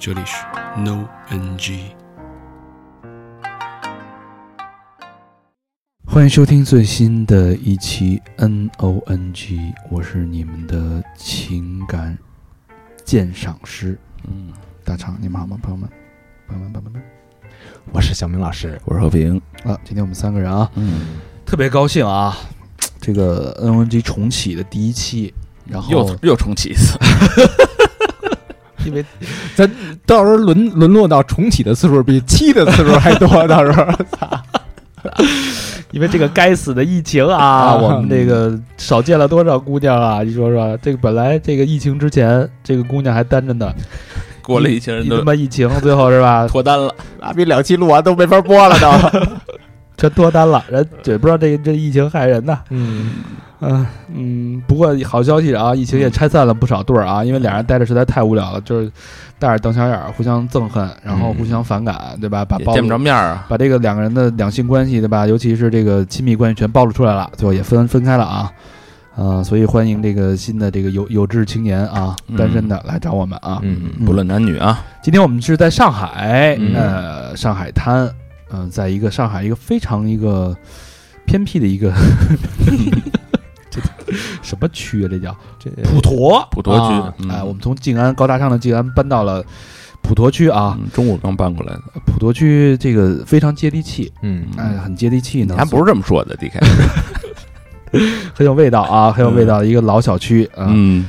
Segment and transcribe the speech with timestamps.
[0.00, 0.36] 这里是
[0.80, 1.80] No NG。
[6.06, 12.16] 欢迎收听最新的一期 N O N G，我是你们的情感
[13.04, 13.98] 鉴赏师，
[14.28, 14.52] 嗯，
[14.84, 15.90] 大厂，你们好吗，朋友们？
[16.46, 17.02] 朋友们，朋友们，
[17.92, 19.36] 我是小明老师，我是和平。
[19.64, 22.36] 啊，今天我们三个人啊，嗯，特别高兴啊，
[23.00, 25.34] 这个 N O N G 重启的第一期，
[25.66, 26.96] 然后又又重启一次，
[28.88, 29.04] 因为
[29.54, 29.70] 咱
[30.06, 34.42] 到时候沦沦落到重启的次数比七的次数还多，到时候，操。
[35.90, 40.22] 因为这个该死的疫情啊，啊我们这个少见了多少姑娘啊！
[40.22, 43.72] 你说说，这个本来这个疫情之前，这个姑娘还单着呢，
[44.42, 49.28] 过了疫情他妈疫情，最后是吧， 脱单了，妈逼两期录完都没法播了都。
[49.96, 52.58] 全脱单了，人也不知道这这疫情害人呢。
[52.70, 53.10] 嗯，
[53.60, 58.90] 嗯嗯，不过好消息啊，疫情也拆散了不少对儿啊，因为俩人待着实在太无聊了，就是
[59.38, 62.44] 带着瞪小眼儿，互相憎恨，然后互相反感，对吧？
[62.44, 65.26] 把见不着面儿啊，把这个两个人的两性关系，对吧？
[65.26, 68.52] 尤其是这个亲密关系全暴露出来了，最后也分分开了啊。
[69.16, 73.58] 呃，所以欢迎这个新的这个有有志青年啊，嗯单身的来找我们啊。
[73.62, 78.08] 嗯不论男女啊，今天我们是在上海，嗯呃，上海滩，
[78.52, 80.56] 嗯、在一个上海一个非常一个
[81.26, 81.92] 偏僻的一个
[83.80, 84.12] 这
[84.42, 85.08] 什么区啊？
[85.10, 86.46] 这叫这普陀。
[86.50, 89.44] 普陀区哎，我们从静安高大上的静安搬到了
[90.02, 90.76] 普陀区啊。
[90.80, 95.54] 嗯中午刚搬过来的，普陀区这个非常接地气，嗯哎，很接地气呢。
[95.56, 96.60] 咱不是这么说的，，D K，
[98.34, 100.66] 很有味道啊，很有味道的一个老小区啊。
[100.70, 101.06] 嗯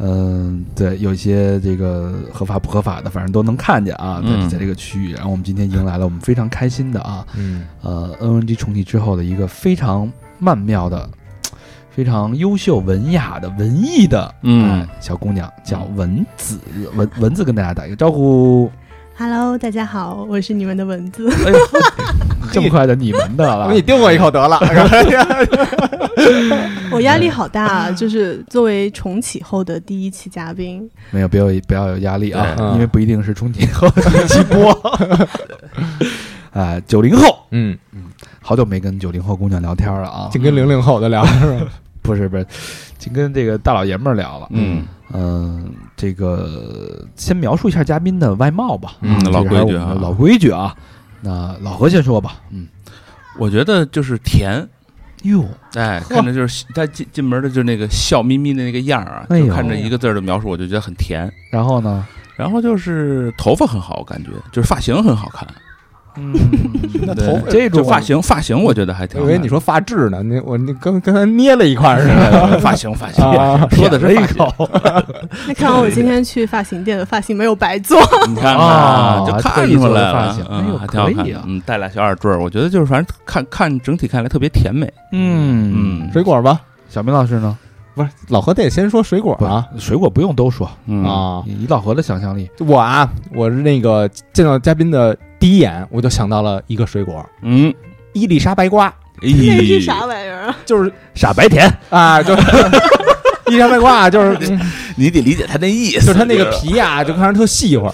[0.00, 5.12] 嗯，对，有一些这个合法不合法的，反正都能看见啊，在嗯在这个区域。
[5.14, 10.08] 然后我们今天迎来了我们非常开心的啊，嗯呃，NNG 重启之后的一个非常
[10.38, 11.10] 曼妙的、
[11.98, 16.56] 非常优秀、文雅的、文艺的嗯哎小姑娘，叫文子。
[16.94, 18.70] 蚊蚊子跟大家打一个招呼。
[19.16, 21.28] Hello，大家好，我是你们的文字。
[21.44, 21.58] 哎呦，
[22.52, 23.82] 这么快的你们的了我 给你？
[23.82, 24.60] 丢我一口得了。
[26.94, 34.70] 我压力好大啊，就是作为重启后的第一期嘉宾，没有，不要不要有压力啊，对因为不一定是重启后的一期播。
[36.52, 38.04] 啊，九零后，嗯嗯，
[38.40, 41.66] 好久没跟九零后姑娘聊天了啊，净跟零零后的聊是吧？
[42.08, 42.46] 不是不是，
[42.98, 44.46] 净跟这个大老爷们儿聊了。
[44.50, 48.94] 嗯嗯，这个先描述一下嘉宾的外貌吧。
[49.02, 50.74] 嗯老规矩啊老规矩啊。
[51.20, 52.40] 那老何先说吧。
[52.50, 52.66] 嗯，
[53.38, 54.66] 我觉得就是甜。
[55.24, 61.30] 哟，哎，看着就是 他进进门的就是那个笑眯眯的那个样儿啊，哎呦就看着一个字儿的描述，我就觉得很甜。
[61.50, 62.06] 然后呢？
[62.36, 65.46] 然后就是头发很好，我感觉就是发型很好看。
[66.20, 66.34] 嗯，
[67.06, 69.24] 那对头这种发型，发型我觉得还挺好。
[69.26, 72.58] 我以为你说发质呢，那我你刚刚才捏了一块儿是吧？
[72.60, 74.46] 发型，发型，啊 说的是一发。
[74.46, 74.68] 口。
[75.46, 78.00] 那看来我今天去发型店的发型没有白做。
[78.28, 85.72] 你看哦看，就特看出来了发型，哎呦嗯，还挺好看可以啊，的嗯，带俩小耳坠儿，我觉得就是反正看看整体看来特别甜美，嗯
[86.04, 86.60] 嗯水果吧？
[86.88, 87.56] 小明老师呢？
[87.94, 91.42] 不是，老何得先说水果啊，水果不用都说，嗯啊！
[91.46, 97.72] 以老何的想象力，我啊，我是那个见到嘉宾的第一眼，我就想到了一个水果嗯，——
[98.12, 100.56] 伊丽莎白瓜，那那是啥玩意儿啊？
[100.66, 101.68] 就是傻白甜。
[101.90, 102.42] 啊，就是
[103.48, 104.60] 伊丽莎白瓜，就是嗯
[104.96, 107.88] 你得理解他那意思，就是它那个皮呀、就看着特细乎，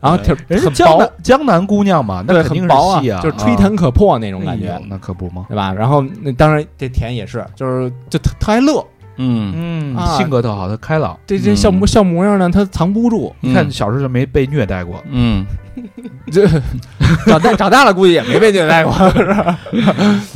[0.00, 5.46] 然后挺很薄江南，江南姑娘嘛，那对，肯定很薄细啊，就是吹弹可破那种感觉哎呦，那可不吗？
[5.48, 5.72] 对吧？
[5.72, 8.86] 然后那当然这甜也是，就是就特特爱乐，
[9.20, 9.96] 嗯，嗯。
[9.96, 11.18] 啊性格特好，他开朗。
[11.26, 15.44] 这这嗯笑模笑模样呢，他藏不住，你看小时候就没被虐待过，嗯，
[16.32, 16.46] 这
[17.26, 19.58] 长大长大了估计也没被虐待过， 是吧？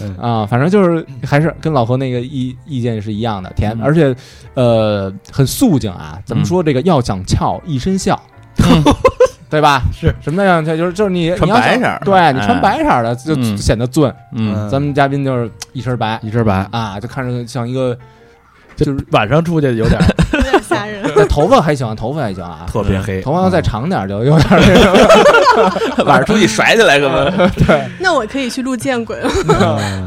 [0.01, 0.17] 嗯。
[0.21, 3.83] 啊，反正就是还是跟老何那个意意见是一样的，甜，嗯。
[3.83, 4.15] 而且
[4.55, 6.19] 呃很素净啊。
[6.25, 8.21] 怎么嗯说这个要想俏，一身笑，
[9.49, 9.83] 对吧？
[9.93, 10.15] 是。
[10.21, 10.77] 什么要想俏？
[10.77, 13.57] 就是就是你穿你要想白色对你穿哎白色儿的就嗯。
[13.57, 14.11] 显得俊。
[14.33, 16.19] 嗯，咱们嘉宾就是一身白。
[16.23, 17.97] 一身白，啊，就看着像一个，
[18.77, 20.01] 就是晚上出去有点
[20.33, 21.03] 有点吓人。
[21.17, 26.05] 那头发还行，头发还行啊，特别黑，头发要再长点就有点儿那种。
[26.07, 27.51] 晚上出去甩起来个嘛，
[28.01, 29.31] 那我可以去录见鬼了，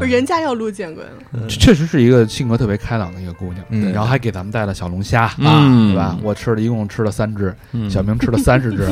[0.00, 1.46] 人家要录见鬼了。
[1.48, 6.16] 确实是一个性格特别开朗的一个姑娘，嗯然后还给咱们带了小龙虾啊，嗯对吧？
[6.22, 8.86] 我吃了一共吃了三只，嗯小明吃了三十只，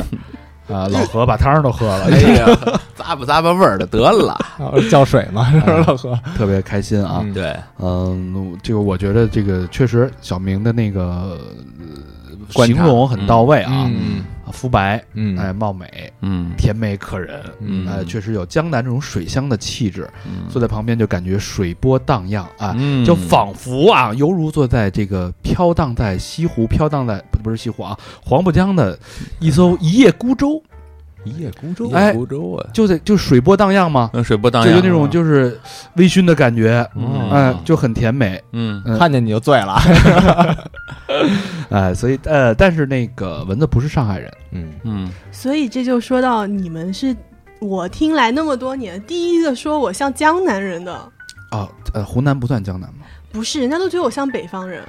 [0.67, 2.45] 啊，老何把汤都喝了，哎呀，
[2.97, 4.33] 咂吧咂吧味儿的得了。
[4.57, 5.83] 啊浇水嘛，是吧？
[5.87, 7.19] 老何特别开心啊。
[7.23, 15.37] 嗯对，嗯，这个我觉得这个确实小明的那个呃观察形容很到位啊，嗯啊肤白，嗯。
[15.37, 16.51] 哎，貌美，嗯。
[16.57, 17.87] 甜美可人，嗯。
[17.87, 20.09] 哎，确实有江南这种水乡的气质。
[20.25, 20.47] 嗯。
[20.49, 23.05] 坐在旁边就感觉水波荡漾啊，嗯。
[23.05, 28.97] 就仿佛啊，犹如坐在这个飘荡在西湖、飘荡在不不是西湖啊，黄浦江的
[29.39, 30.61] 一艘一叶孤舟，
[31.23, 35.59] 一叶孤舟哎孤舟啊，就在就水波荡漾嘛，嗯，水波荡漾，就有那种就是
[35.95, 37.29] 微醺的感觉，嗯。
[37.31, 38.81] 哎，就很甜美，嗯。
[38.85, 38.97] 嗯。
[38.97, 39.77] 看见你就醉了。
[41.69, 45.11] 哎，所以呃，但是那个蚊子不是上海人，嗯，嗯。
[45.31, 47.15] 所以这就说到你们是
[47.59, 50.93] 我听来那么多年第一个说我像江南人的，
[51.51, 53.05] 哦，呃，湖南不算江南吗？
[53.31, 54.81] 不是，人家都觉得我像北方人。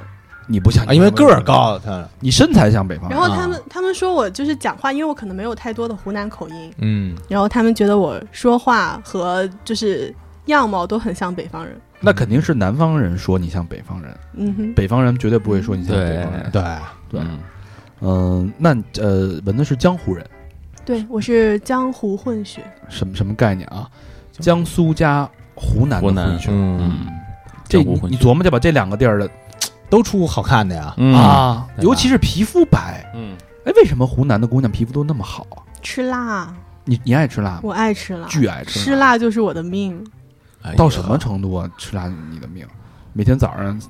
[0.48, 2.04] 你不像啊，因为个儿，高，他。
[2.20, 3.08] 你身材像北方。
[3.08, 10.12] 人然后他们他们说我就是讲话，因为我可能没有太多的湖南口音，嗯，然后他们觉得我说话和就是
[10.46, 11.78] 样貌都很像北方人。
[12.00, 16.50] 那肯定是南方人说你像北方人，嗯哼，北方人绝对不会说你像北方人。
[16.50, 16.62] 对，
[17.10, 17.20] 对。
[17.20, 17.38] 嗯。
[18.00, 18.70] 嗯，那
[19.02, 20.24] 呃，文子是江湖人，
[20.84, 23.90] 对我是江湖混血，什么什么概念啊？
[24.38, 27.06] 江苏加湖南的湖南混血，嗯，嗯，
[27.68, 28.16] 这你江湖混血。
[28.16, 29.28] 你琢磨去吧，这两个地儿的
[29.88, 30.94] 都出好看的呀。
[30.96, 31.14] 嗯。
[31.14, 33.36] 啊，尤其是皮肤白，嗯。
[33.64, 35.62] 哎，为什么湖南的姑娘皮肤都那么好啊？
[35.82, 36.52] 吃辣，
[36.84, 37.60] 你你爱吃辣吗？
[37.62, 40.04] 我爱吃辣，巨爱吃吃辣就是我的命。
[40.76, 41.70] 到什么程度啊？
[41.78, 42.66] 吃辣你的命，
[43.12, 43.80] 每天早上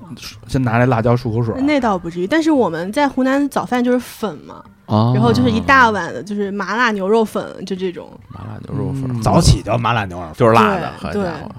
[0.47, 1.59] 先拿来辣椒漱口水。
[1.61, 9.05] 那倒不至于，但是我们在湖南早饭就是粉嘛，啊，然后就是一大碗的，就是麻辣牛肉粉，就这种，麻辣牛肉粉。
[9.09, 9.21] 嗯。
[9.21, 11.55] 早起就麻辣牛肉粉，就是辣的，好对家伙，够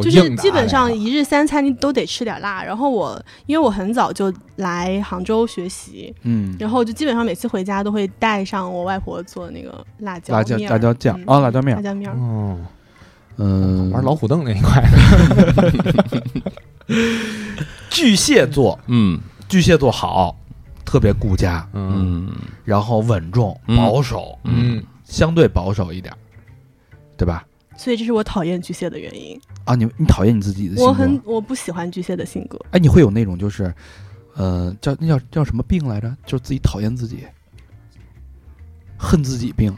[0.00, 0.36] 就是。
[0.36, 2.62] 基本上一日三餐你都得吃点辣。
[2.62, 12.16] 然后我因为我很早就来杭州学习，嗯，然后就基本上每次回家都会带上我外婆做的那个辣椒辣椒面辣椒酱嗯啊，辣椒面辣，椒面儿。
[12.16, 12.56] 哦，
[13.38, 14.82] 嗯，玩老虎凳那一块，
[17.90, 19.18] 巨蟹座，嗯
[19.48, 20.36] 巨蟹座好，
[20.84, 22.32] 特别顾家，嗯嗯
[22.64, 26.14] 然后稳重、嗯保守，嗯，相对保守一点，
[27.16, 27.44] 对吧？
[27.76, 29.38] 所以这是我讨厌巨蟹的原因。
[29.64, 30.88] 啊，你你讨厌你自己的性格？
[30.90, 32.58] 我很我不喜欢巨蟹的性格。
[32.72, 33.72] 哎，你会有那种就是，
[34.34, 36.08] 呃，叫那叫叫什么病来着？
[36.26, 37.24] 就是自己讨厌自己，
[38.96, 39.74] 恨自己病。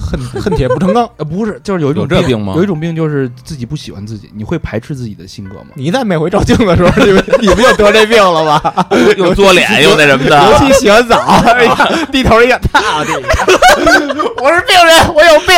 [0.00, 1.10] 恨恨铁不成钢。
[1.18, 5.70] 呃，不是，就是有一种有这病吗有一种病就是自己不喜欢自己，你会排斥自己的性格吗？
[5.74, 8.86] 你在每回照镜子的时候，你们你们就得这病了吧？
[9.18, 11.74] 又做脸又那什么的尤，其洗完澡，哎呀，
[12.12, 13.10] 低头一看，操你！
[14.40, 15.48] 我是病人，我有病，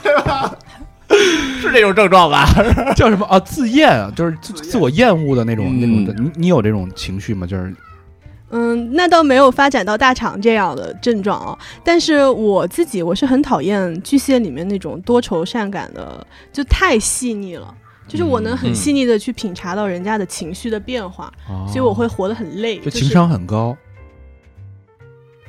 [0.00, 0.54] 对吧？
[1.60, 2.46] 是这种症状吧？
[2.96, 3.38] 叫什么啊？
[3.40, 6.14] 自厌啊，就是自自我厌恶的那种、嗯那种的。
[6.22, 7.46] 你你有这种情绪吗？
[7.46, 7.74] 就是
[8.50, 11.58] 嗯，那倒没有发展到大厂这样的症状啊。
[11.82, 17.74] 但是我自己我是很讨厌巨蟹里面那种多愁善感的，就太细腻了。
[18.08, 21.32] 就是我能很嗯细腻的去品察到人家的情绪的变化，
[21.66, 22.76] 所以我会活得很累。
[22.78, 23.74] 就是情商很高。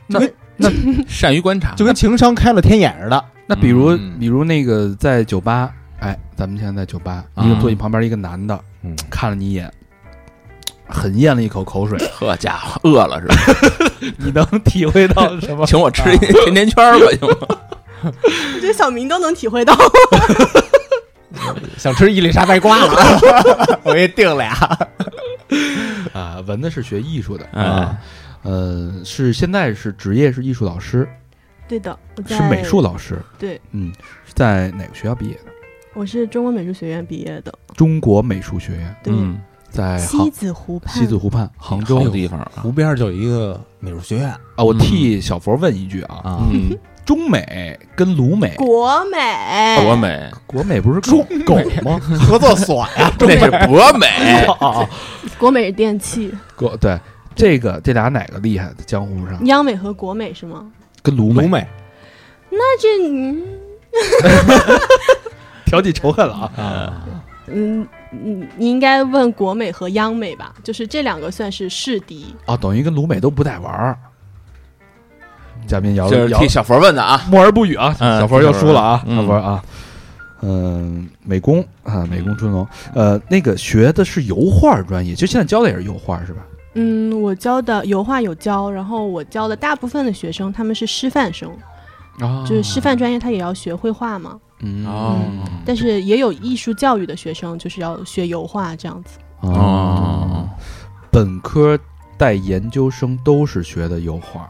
[0.08, 0.20] 那
[0.56, 0.70] 那
[1.08, 3.26] 善于观察，就跟情商开了天眼似的。
[3.54, 9.72] 那比如、嗯比如那个在酒吧，哎，咱们现在在酒吧，啊一个坐你旁边一个男的，嗯看了你一眼，
[10.88, 13.36] 狠咽了一口口水， 呵家伙，饿了是吧？
[14.18, 15.68] 你能体会到什么？
[15.68, 17.58] 请我吃一甜甜圈儿吧， 行吗？
[18.56, 19.76] 我觉得小明都能体会到。
[21.78, 24.52] 想吃伊丽莎白瓜了，我给你订俩。
[26.12, 27.98] 啊，文子是学艺术的，啊，
[28.42, 31.08] 呃，是现在是职业是艺术老师，
[31.68, 33.92] 对的，我在是美术老师，对，嗯，
[34.26, 35.52] 是在哪个学校毕业的？
[35.94, 39.40] 我是中国美术学院毕业的，中国美术学院，对，嗯，
[39.70, 40.94] 在西子湖畔。
[40.94, 42.00] 西子湖畔，杭州。
[42.04, 44.30] 好地方啊，湖边就有一个美术学院。
[44.30, 44.64] 啊。
[44.64, 51.24] 我替小佛问一句啊，啊，嗯，中美跟鲁美，国美，国美，国美不是狗？
[51.46, 52.00] 狗吗？
[52.22, 54.48] 合作所呀，那是国美，
[55.38, 57.00] 国美是电器，国对
[57.36, 58.68] 这个这俩哪个厉害？
[58.78, 59.44] 在江湖上。
[59.46, 60.72] 央美和国美是吗？
[61.04, 61.68] 跟卢美鲁美
[62.50, 63.44] 那这嗯
[65.66, 66.52] 挑起仇恨了啊！
[66.58, 67.04] 啊，
[67.48, 72.34] 嗯，你你应该问国美和央美吧，就是这两个算是世敌。
[72.46, 73.98] 啊，等于跟卢美都不带玩儿。
[75.66, 79.64] 嘉宾摇摇这是替小佛问的啊，默而不语啊，嗯小佛又输了啊，嗯小佛啊，
[80.42, 86.42] 嗯，美工啊，美工春龙，呃，那个学的是油画专业，就现在教的也是油画是吧？
[86.74, 91.50] 嗯，我教的油画有教，然后我教的大部分的学生他们是师范生，
[92.20, 92.44] 啊。
[92.48, 94.86] 就是师范专业他也要学绘画嘛，嗯。
[94.86, 95.20] 哦
[95.66, 99.18] 但是也有艺术教育的学生就是要学油画这样子。
[99.42, 100.50] 哦，
[101.12, 101.78] 本科
[102.18, 104.50] 带研究生都是学的油画，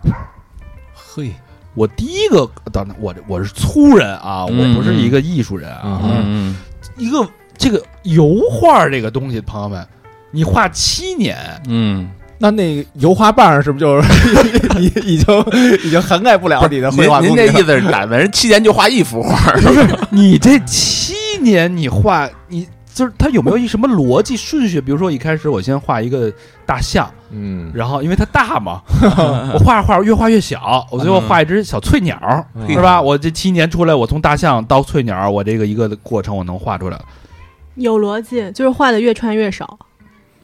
[0.94, 1.34] 嘿，
[1.76, 6.56] 我第一个，当然我我是粗人啊，嗯我不是一个艺术人啊，嗯。
[6.98, 7.28] 一个
[7.58, 9.88] 这个油画这个东西，朋友们，
[10.34, 11.38] 你画七年，
[11.68, 12.10] 嗯，
[12.40, 14.10] 那那个油画棒是不是就是
[14.82, 15.46] 已已经
[15.86, 17.52] 已经涵盖不了你的绘画您功底了？
[17.52, 22.68] 您这意思是打完人七年就画一幅画，不是你这七年你画你。
[22.96, 24.80] 就是它有没有一什么逻辑顺序？
[24.80, 26.32] 比如说，一开始我先画一个
[26.64, 28.84] 大象，嗯，然后因为它大嘛，
[29.52, 32.16] 我画着画着越画越小，我最后画一只小翠鸟，
[32.54, 33.02] 嗯是吧？
[33.02, 37.02] 我这七年出来，我从大象到翠鸟，我这个一个过程我能画出来，
[37.74, 39.80] 有逻辑，就是画的越穿越少。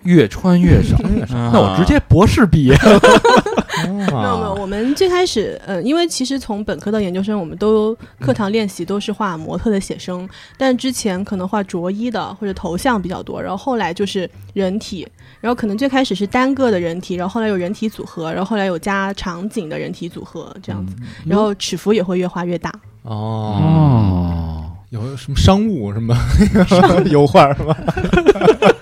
[0.03, 0.97] 越穿越少。
[1.29, 2.75] 那那我直接博士毕业，
[3.85, 10.27] 没有没有，我们最开始，嗯，因为其实从本科到研究生，我们都课堂练习都是画模特的写生，
[10.57, 15.07] 但之前可能画着衣的或者头像比较多，然后后来就是人体，
[15.41, 22.71] 然后可能最开始是单个的人体，然后后来有人体组合，然后后来有加场景的人体组合这样子，然后尺幅也会越画越大。
[23.03, 26.15] 哦，哦，有什么商务什么？
[27.09, 27.77] 油画是吧？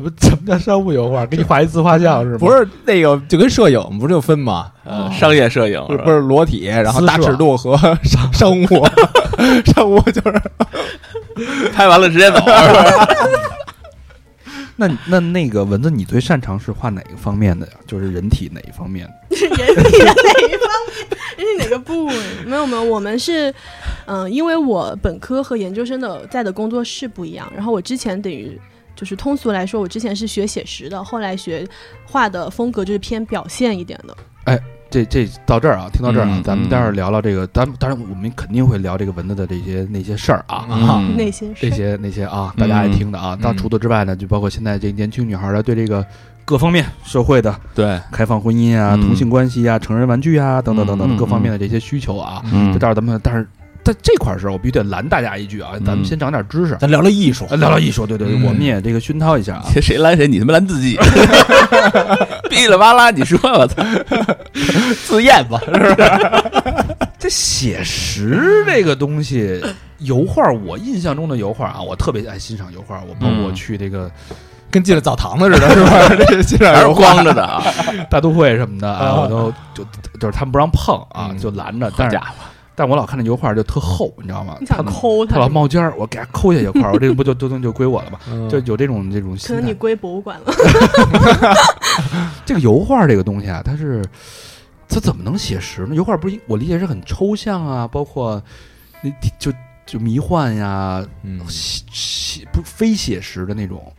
[0.00, 1.24] 什么什么叫商务油画？
[1.26, 2.38] 给你画一自画像是吗？
[2.38, 4.70] 不是那个就跟摄影不是就分吗？
[4.84, 8.66] 嗯商业摄影不是不是裸体，然后大尺度和 商商务，
[9.72, 10.42] 商务就是
[11.72, 12.38] 拍完了直接走，
[14.76, 17.72] 那那那个蚊子，你最擅长是画哪个方面的呀？
[17.86, 19.06] 就是人体哪一方面？
[19.32, 20.12] 是人体的哪
[20.48, 21.18] 一方面？
[21.36, 22.14] 人体哪个部位？
[22.46, 23.52] 没有没有，我们是，
[24.06, 28.58] 嗯、因为我本科和研究生的在的工作室不一样，然后我之前等于
[28.94, 31.66] 就是通俗来说，我之前是学写实的，后来学
[32.04, 34.16] 画的风格就是偏表现一点的。
[34.44, 34.58] 哎
[34.90, 40.66] 这这到这儿啊，听到这儿啊，嗯咱们待会儿聊聊这个，当当然我们肯定会聊这个蚊子的这些那些事儿啊。
[40.68, 43.36] 嗯 那些这是些那些啊，大家爱听的啊。
[43.38, 46.04] 嗯到除此之外呢，就包括现在这年轻女孩的对这个
[46.44, 52.42] 各方面社会的对，开放婚姻啊、嗯同性关系啊、成人玩具啊等等等嗯嗯等各方面的这些需求啊。
[52.52, 53.46] 嗯这待会儿咱们，但是
[53.82, 58.06] 在这块儿时候，我必须得拦大家一句啊，咱们嗯先长点知识，咱聊聊艺术呃聊聊艺术。
[58.06, 59.64] 对对对，嗯我们也这个熏陶一下啊。
[59.80, 60.26] 谁拦谁？
[60.28, 60.96] 你他妈拦自己，
[62.50, 63.82] 哔哩吧啦，你说我操，
[65.06, 65.96] 自验吧，是不是
[67.18, 69.62] 这写实这个东西，
[69.98, 73.00] 油画，我印象中的油画啊，我特别爱欣赏油画。
[73.06, 74.10] 我包括我嗯去这个
[74.70, 76.08] 跟进了澡堂子似的，是吧？
[76.26, 77.62] 这个欣赏还是光着的啊？
[78.08, 79.84] 大都会什么的啊，啊我都就
[80.18, 81.92] 就是他们不让碰啊，嗯就拦着。
[81.96, 82.34] 但是家伙，
[82.80, 84.56] 但我老看那油画就特厚，你知道吗？
[84.58, 88.18] 你想它抠它它老冒尖儿，我给它抠下去一块儿，我这个不就 都就归我了吗？
[88.30, 89.52] 嗯就有这种这种可。
[89.52, 90.54] 能你归博物馆了。
[92.46, 94.02] 这个油画这个东西啊，它是
[94.88, 95.94] 它怎么能写实呢？
[95.94, 98.42] 油画不是我理解是很抽象啊，包括
[99.02, 99.52] 那就
[99.84, 103.92] 就迷幻呀，嗯写写不非写实的那种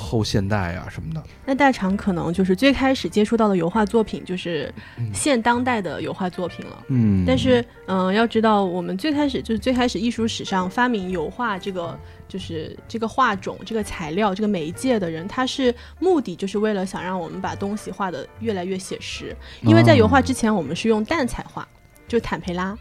[0.00, 1.22] 后现代啊什么的。
[1.44, 6.84] 那大厂可能就是最开始接触到的油画作品就是嗯现当代的油画作品了。
[6.88, 19.36] 嗯，但是，嗯、要知道，我们最开始就是最开始艺术史上发明油画这个，就是这个画种、这个材料、这个媒介的人，他是目的就是为了想让我们把东西画的越来越写实。
[19.62, 21.66] 因为在油画之前，我们是用淡彩画，
[22.08, 22.76] 就是坦培拉，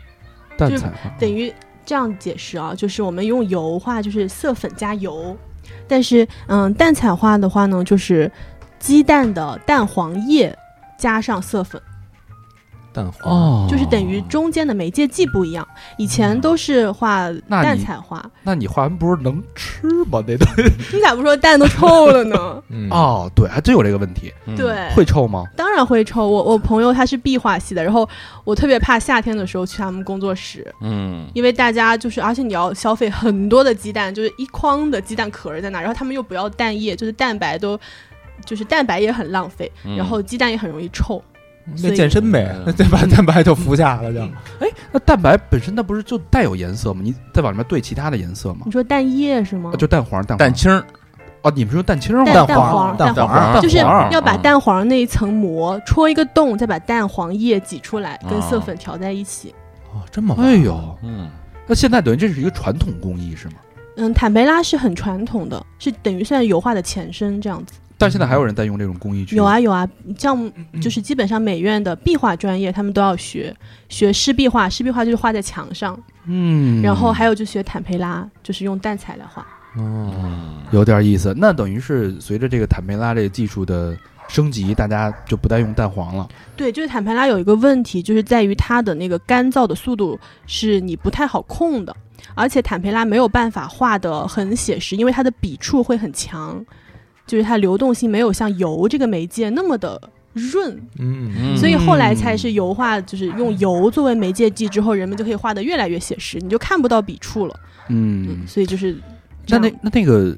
[0.58, 1.54] 就是淡彩画等于
[1.86, 5.36] 这样解释啊，就是我们用油画就是色粉加油，
[5.88, 8.32] 但是嗯，蛋彩画的话呢，就是
[8.80, 10.56] 鸡蛋的蛋黄液
[10.98, 11.82] 加上色粉。
[12.92, 15.68] 蛋黄哦，就是等于中间的媒介剂不一样。
[15.98, 20.24] 以前都是画那你淡彩画，那你画完不是能吃吗？
[20.28, 20.64] 那东西
[20.98, 22.64] 你咋不说蛋都臭了呢？
[22.70, 25.44] 嗯哦，对，还真有这个问题，嗯对，会臭吗？
[25.56, 26.28] 当然会臭。
[26.28, 28.08] 我我朋友他是壁画系的，然后
[28.44, 37.80] 我特别怕夏天的时候去他们工作室，嗯，因为大家就是，而且你要消费很多的鸡蛋，就是一筐的鸡蛋壳儿在那，然后他们又不要蛋液，就是蛋白都。
[38.46, 41.22] 就是蛋白也很浪费，嗯然后鸡蛋也很容易臭。
[41.82, 43.06] 那健身呗那蛋白？
[43.08, 44.20] 蛋白就服下了就。
[44.92, 47.02] 那蛋白本身它不是就带有颜色吗？
[47.04, 48.72] 你再往里面兑其他的颜色吗你？
[48.72, 49.78] 说蛋液是吗啊，？
[49.78, 50.84] 就蛋黄，蛋蛋清儿，
[51.44, 52.34] 哦，你们是用蛋清儿吗？
[52.34, 59.54] 蛋蛋黄蛋蛋黄就是要把啊蛋黄那一层膜戳一个洞，再把蛋黄液挤出来，跟色啊粉调在一起。
[59.94, 61.30] 哦，这么玩哎呦，嗯，
[61.68, 63.56] 那现在等于这是一个传统工艺是吗？
[63.98, 67.74] 嗯，坦培拉是很传统的，是等于算油画的前身这样子。
[68.00, 69.88] 但现在还有人在用这种工艺去有啊有啊，
[70.18, 70.52] 像
[70.82, 73.56] 就是基本上美院的壁画专业，他们都要学
[73.90, 79.46] 学湿壁画，湿壁画就是画在墙上，嗯，然后还有就学坦培拉，就是用淡彩来画。
[79.78, 80.12] 哦，
[80.72, 81.36] 有点意思。
[81.38, 83.96] 那等于是随着这个坦培拉这个技术的
[84.28, 86.28] 升级，大家就不再用蛋黄了。
[86.56, 91.96] 对，就是坦培拉有一个问题，就是在于它的那个干燥的速度是你不太好控的，
[92.34, 96.66] 而且坦培拉没有办法画的很写实，因为它的笔触会很强，
[97.30, 100.02] 就是它流动性没有像油这个媒介那么的
[100.34, 107.60] 润，嗯嗯所以后来才是油画，就是用油作为媒介剂之后，人们就可以画的越来越写实，你就看不到笔触了。
[107.90, 108.98] 嗯，所以就是。
[109.52, 110.38] 那那那那个，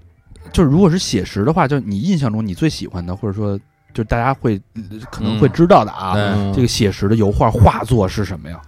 [0.54, 3.60] 就是如果是写实的话，就是你印象中你最喜欢的，或者说
[3.94, 4.82] 就大家会呃
[5.12, 8.62] 可能会知道的啊，嗯这个写实的油画画作是什么呀？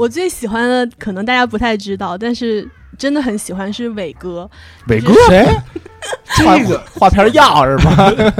[0.00, 2.66] 我最喜欢的可能大家不太知道，但是
[2.96, 4.50] 真的很喜欢是伟哥，
[4.88, 5.46] 伟哥，谁？
[6.38, 7.94] 这个画片药是吗？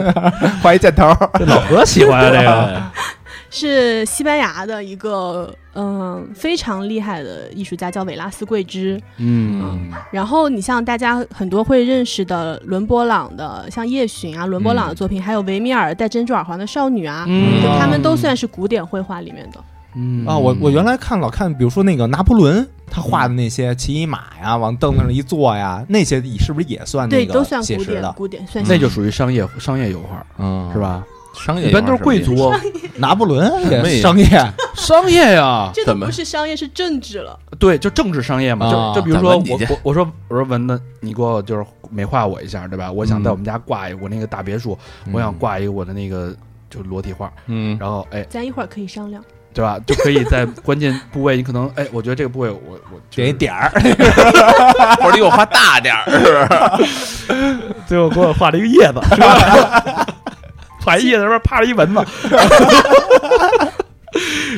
[0.62, 1.09] 画一箭头，
[1.47, 2.83] 老何喜欢啊这个，
[3.50, 8.99] 是西班牙的一个嗯、非常厉害的艺术家，叫维拉斯贵兹。
[9.19, 19.62] 嗯然后你像大家很多会认识的伦勃朗的，像夜巡啊，伦勃朗的作品，还有维米尔戴珍珠耳环的少女啊，嗯就他们都算是古典绘画里面的。
[19.95, 20.27] 嗯。
[20.27, 28.13] 啊，我我原来看老看，比如说那个拿破仑他画的那些骑一马呀，往凳子上一坐呀，那些是不是也算对，那个都算写实的，？
[28.13, 30.71] 古典古典算那就属于商业商业油画嗯。
[30.73, 30.79] 是？
[30.79, 31.05] 吧？
[31.33, 32.61] 商业一般都是贵族哦，
[32.97, 34.27] 拿破仑也商业，
[34.75, 35.35] 商业。
[35.35, 37.39] 呀，这都怎么不是商业，是政治了。
[37.57, 38.93] 对，就政治商业嘛，啊。
[38.93, 42.91] 就就比如说我我我说我说文子，你给我就是美化我一下，对吧？
[42.91, 44.77] 我想嗯在我们家挂一个我那个大别墅，
[45.13, 46.35] 我想挂一个我的那个
[46.69, 49.23] 就裸体画，嗯，然后哎，咱一会儿可以商量。
[49.52, 49.78] 对吧？
[49.87, 53.69] 就可以在关键部位，你可能哎，我觉得这个部位我我点一，点儿，
[55.02, 57.75] 或者你给我画大点儿，是不是？
[57.87, 60.07] 最后给我画了一个叶子，是吧？
[60.83, 62.00] 画一叶子上面趴着一蚊子，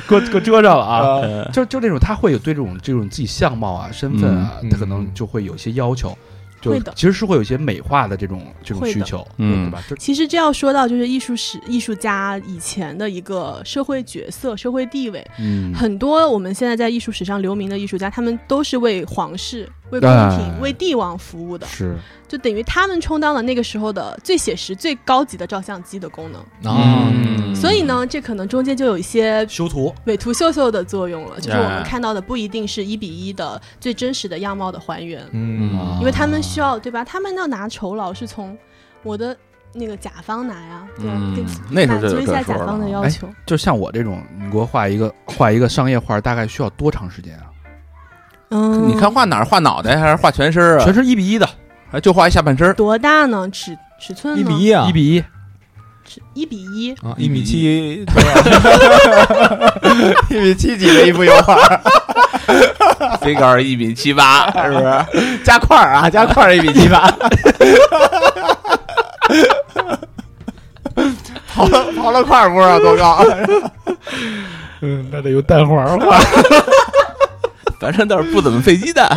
[0.09, 0.99] 给我给我遮上了啊！
[1.23, 6.17] 呃就就那种，他会有对这种这种自己相貌啊、身份啊，嗯他可能就会有一些要求，
[6.63, 6.93] 就会的。
[6.97, 9.69] 其实是会有一些美化的这种这种需求，嗯。
[9.69, 9.83] 对吧？
[9.99, 15.75] 其实这要说到就是艺术史艺术家以前的一个社会角色、社会地位，嗯。
[15.75, 21.97] 很多我们现在在艺术史上留名的艺术家，他们都是为皇室、为宫哎廷、为帝王服务的，是
[22.27, 26.41] 就等于他们充当了那个时候的最写实、最高级的照相机的功能。
[26.73, 37.05] 啊嗯所以呢，这可能中间就有一些修图，美图秀秀的作用了，就是我们哎看到的不一定是一比一的最真实的样貌的还原，嗯因为他们需要对吧？
[37.05, 38.57] 他们要拿酬劳是从
[39.03, 39.37] 我的
[39.75, 43.29] 那个甲方拿呀，对那时候就有满足一下甲方的要求。
[43.45, 47.52] 就像我这种，你给我画一个画一个商业画，大概需要多长时间啊？
[48.53, 49.45] 嗯，你看画哪儿？
[49.45, 50.85] 画脑袋还是画全身啊？
[50.85, 51.49] 全身一比一的，
[51.91, 52.75] 还就画一下半身儿？
[52.75, 53.49] 多大呢？
[53.51, 54.39] 尺尺寸？
[54.39, 55.25] 一比一啊，一比一，
[56.05, 56.93] 尺一比一。
[56.97, 58.05] 啊，一米七，
[60.29, 61.57] 一米七几的一幅油画，
[63.23, 64.85] 飞杆儿一米七八，是不是？
[65.45, 67.11] 加块儿啊，加块儿一米七八。
[71.55, 73.25] 刨了刨了块儿不知道多高，
[74.81, 76.19] 嗯，那得有蛋黄画，
[77.83, 79.09] 反正倒是不怎么费鸡蛋。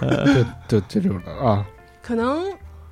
[0.00, 1.64] 对对，这种的啊
[2.00, 2.40] 可能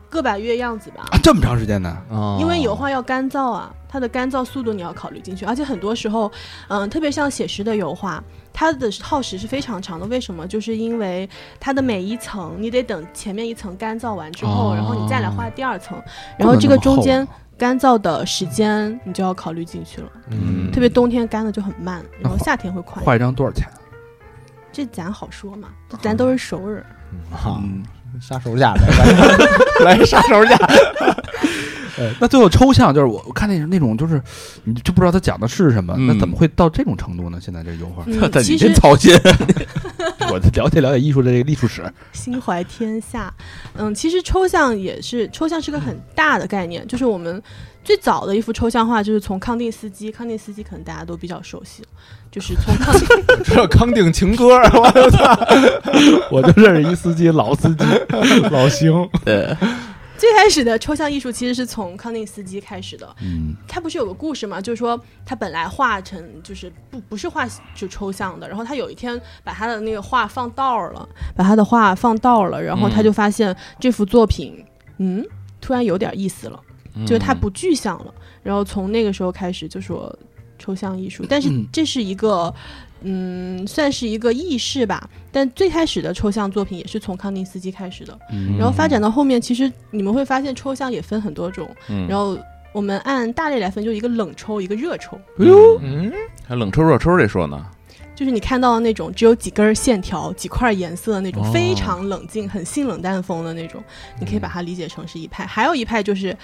[0.08, 1.04] 个把月样子吧。
[1.12, 1.96] 啊，这么长时间呢？
[2.40, 6.30] 因为油画要干燥啊，它的干燥速度你要考虑进去，而且很多时候，
[6.68, 10.06] 嗯、特别像写实的油画，它的耗时是非常长的。
[10.06, 10.46] 为什么？
[10.48, 11.28] 就是因为
[11.60, 15.96] 它的每一层，你得等前面一层干燥完之后，哦然后你再来画第二层，
[16.36, 20.08] 然后这个中间干燥的时间你就要考虑进去了。
[20.30, 23.02] 嗯特别冬天干的就很慢，然后夏天会快。
[23.02, 23.68] 画一张多少钱？
[24.72, 26.84] 这咱好说嘛，这咱都是熟人。
[27.32, 27.82] 啊，嗯，
[28.20, 28.80] 杀手价呗，
[29.84, 30.56] 来 来杀手价，
[32.20, 34.22] 那最后抽象就是我我看那那种就是
[34.64, 37.38] 你就不知道他讲的是什么，嗯那怎么会到这种程度呢？
[37.40, 39.12] 现在这油画， 你真操心。
[40.30, 43.32] 我了解了解艺术的这个艺术史，心怀天下，
[43.74, 47.42] 嗯，其实抽象也是抽象是个很大的概念，就是我们
[47.82, 51.82] 最早的一幅抽象画就是从康定斯基，康定斯基可能大家都比较熟悉，
[52.30, 53.08] 就是从康定
[53.42, 55.46] 知道康定情歌，我操，
[56.30, 57.84] 我就认识一司机，老司机，
[58.50, 59.08] 老邢。
[59.24, 59.56] 对，
[60.18, 63.56] 最开始的抽象艺术其实是从康定斯基开始的，嗯。
[63.66, 74.62] 他不是有个故事嘛，就是说他本来画成就是不不是画就抽象的，然后他有一天把他的那个画放道了，把他的画放道了，然后他就发现这幅作品，
[74.98, 75.24] 嗯，
[75.62, 76.60] 突然有点意思了。
[77.06, 78.14] 就是它不具象了。
[78.42, 80.14] 然后从那个时候开始就说
[80.58, 81.66] 抽象艺术，但是嗯。
[81.72, 82.52] 这是一个。
[83.02, 88.58] 嗯，算是一个意识吧，但最开始的抽象作品也是从康定斯基开始的，嗯。
[88.58, 92.06] 然后发展到后面，其实你们会发现抽象也分很多种，嗯。
[92.06, 92.36] 然后
[92.74, 96.12] 我们按大类来分，就一个冷抽，一个热抽，哎呦，嗯，
[96.46, 97.66] 还冷抽热抽这说呢？
[98.20, 103.82] 就是你看到的那种只有几根线条、几块颜色的那种哦非常冷静、很性冷淡风的那种，
[104.18, 105.46] 你可以把它理解成是一派。
[105.46, 106.36] 还有一派就是，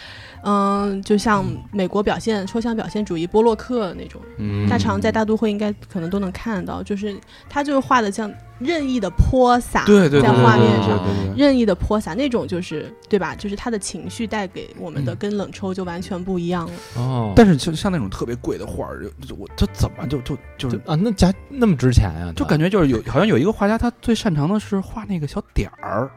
[0.43, 4.67] 嗯，就像美国表现抽象表现主义波洛克那种，嗯。
[4.71, 7.15] 大常在大都会应该可能都能看到，就是
[7.47, 10.99] 他就是画的像任意的泼洒在对对对对画面上。
[11.37, 13.35] 任意的泼洒那种就是对吧？
[13.35, 16.73] 就是他的情绪带给我们的嗯跟冷抽就完全不一样了。
[16.97, 22.33] 哦但是就像那种特别贵的画儿，就就我他怎么就就就是啊，那价那么值钱呀？
[22.35, 26.11] 就感觉就是有好像有一个画家，他最擅长的是画那个小点儿，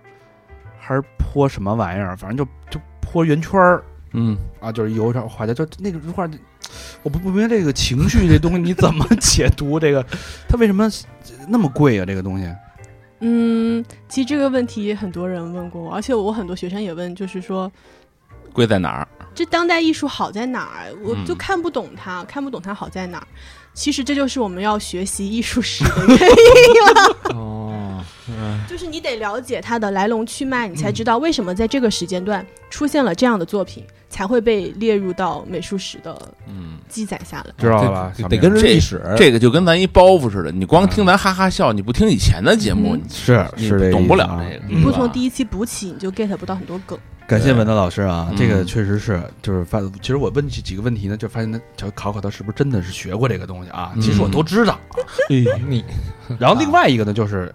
[0.79, 6.27] 还是泼什么玩意儿，反正就就泼圆圈儿嗯，啊，就是有点画家就那个画，
[7.03, 10.05] 我不不明白这个情绪这东西你怎么 解读这个，
[10.47, 10.89] 它为什么
[11.47, 12.05] 那么贵啊？
[12.05, 12.47] 这个东西，
[13.19, 17.71] 嗯，其实这个问题很多人问过我，而且我很多学生也问，就是说
[18.53, 19.07] 贵在哪儿？
[19.35, 20.93] 这当代艺术好在哪儿？
[21.03, 23.27] 我就嗯看不懂它，看不懂它好在哪儿。
[23.73, 26.17] 其实这就是我们要学习艺术史的原因
[26.93, 37.53] 了， 哦，嗯就是你得了解它的来龙去脉，你才知道为什么在这个时间段出现了这样的作品，才会被列入到美术史的嗯，记载下来。
[37.57, 38.13] 知道了吧？
[38.17, 44.65] 得得跟着历史这个就跟咱一包袱似的，你光听咱哈哈笑，你不听以前的节目，嗯你是是这懂不了这个。
[44.67, 46.97] 你不从第一期补起，你就 get 不到很多梗。
[47.27, 53.93] 感谢文德老师啊，嗯这个确实是，就是发，其实我问几几个问题呢，就发现他就考考他是不是真的是学过这个东西啊？
[54.01, 54.79] 其实我都知道。
[55.29, 55.45] 你
[56.39, 57.53] 然后另外一个呢，就是，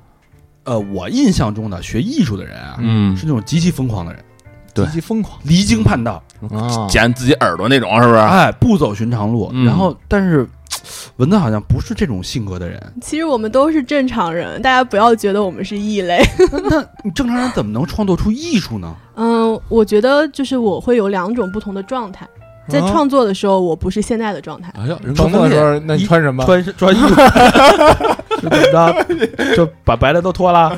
[0.63, 4.34] 呃，我印象中的学艺术的人啊，嗯是，那种极其疯狂的人，对
[4.75, 6.87] 极其疯狂离经叛道，啊！
[6.89, 8.19] 剪自己耳朵那种是不是？
[8.19, 9.51] 哎，不走寻常路。
[9.53, 10.49] 嗯然后，但是
[11.17, 12.81] 蚊子好像不是这种性格的人。
[13.01, 16.23] 其实我们都是正常人，大家不要觉得我们是异类。
[16.53, 18.95] 那那你正常人怎么能创作出艺术呢？
[19.17, 22.27] 嗯，我觉得就是我会有两种不同的状态，
[22.69, 24.73] 在啊创作的时候，我不是现在的状态。
[24.77, 26.45] 哎呀，人创作的时候，那你穿什么？
[26.45, 27.09] 穿穿衣服
[28.41, 29.55] 是怎么着？
[29.57, 30.77] 就把白的都脱了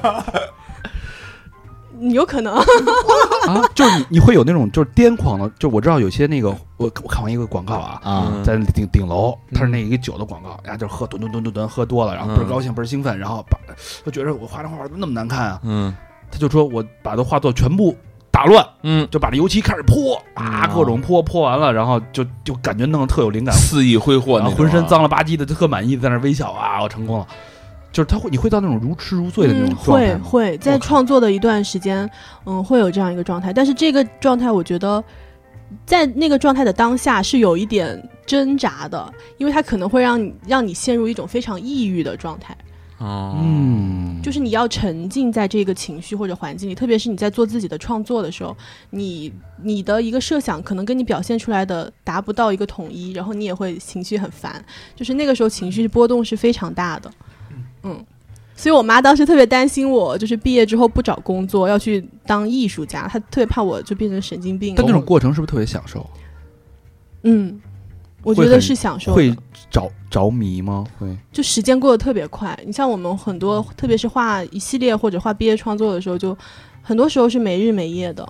[2.00, 2.54] 有可能，
[3.48, 3.62] 啊？
[3.74, 13.58] 就是你你会有那种就是癫狂的，就我知道有些那个我我看完一个广告啊，啊嗯在顶顶楼，嗯他是那一个酒的广告，然后就是喝吨吨吨吨吨喝多了，然后倍儿高兴倍儿兴奋，然后把
[14.04, 15.60] 就觉得我画这画怎么那么难看啊？
[15.62, 15.94] 嗯
[16.30, 17.96] 他就说我把这画作全部
[18.32, 27.26] 打乱，嗯，就把这油漆开始泼啊，嗯各种泼，泼完了，然后就就感觉弄得特有灵感，肆意挥霍浑身脏了吧唧的，就特满意，在那微笑啊，我成功了。
[27.96, 30.50] 就是他会，你会到那种如痴如醉的那嗯，种状态会？
[30.50, 32.06] 会在创作的一段时间，
[32.44, 33.54] 嗯，会有这样一个状态。
[33.54, 35.02] 但是这个状态，我觉得
[35.86, 42.54] 在那个状态的当下是有一点挣扎的，因为它可能会让你让你陷入一种非常抑郁的状态。
[42.98, 48.54] 哦，嗯，就是你要沉浸在这个情绪或者环境里，特别是你在做自己的创作的时候，
[48.90, 49.32] 你
[49.62, 54.62] 你的一个设想可能跟你表现出来的达不到一个统一，然后你也会情绪很烦，
[54.94, 57.10] 就是那个时候情绪波动是非常大的，
[57.86, 58.04] 嗯。
[58.58, 64.74] 所以我妈当时特别担心我，就是毕业之后不找工作，要去当艺术家，她特别怕我就变成神经病。
[64.74, 66.08] 但那种过程是不是特别享受？
[67.24, 67.60] 嗯，
[68.22, 69.14] 我觉得是享受的。
[69.14, 69.30] 会
[69.70, 70.86] 着着迷吗？
[70.98, 72.58] 会就时间过得特别快。
[72.64, 76.34] 你像我们很多，特别是画一系列或者画毕业创作的时候，就
[76.86, 78.26] 很多时候是没日没夜的。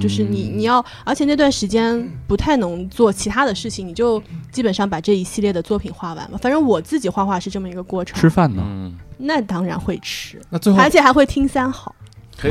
[0.00, 6.38] 就是你嗯你要，而且那段时间不太能做其他的事情，你就基本上把这一系列的作品画完嘛。
[6.42, 8.20] 反正我自己画画是这么一个过程。
[8.20, 8.62] 吃饭呢？
[8.64, 11.94] 嗯，那当然会吃，那最后而且还会听三好。
[12.38, 12.50] 嘿，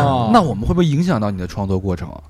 [0.00, 2.20] 哦那我们会不会影响到你的创作过程啊？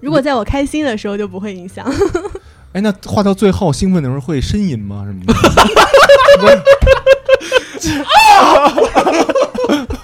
[0.00, 1.90] 如果在我开心的时候就不会影响。
[2.74, 5.04] 哎，那画到最后兴奋的时候会呻吟吗？
[5.06, 5.34] 什么的？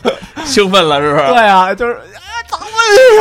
[0.49, 1.27] 兴奋了是不是？
[1.29, 2.01] 对啊，就是啊，
[2.51, 2.67] 怎么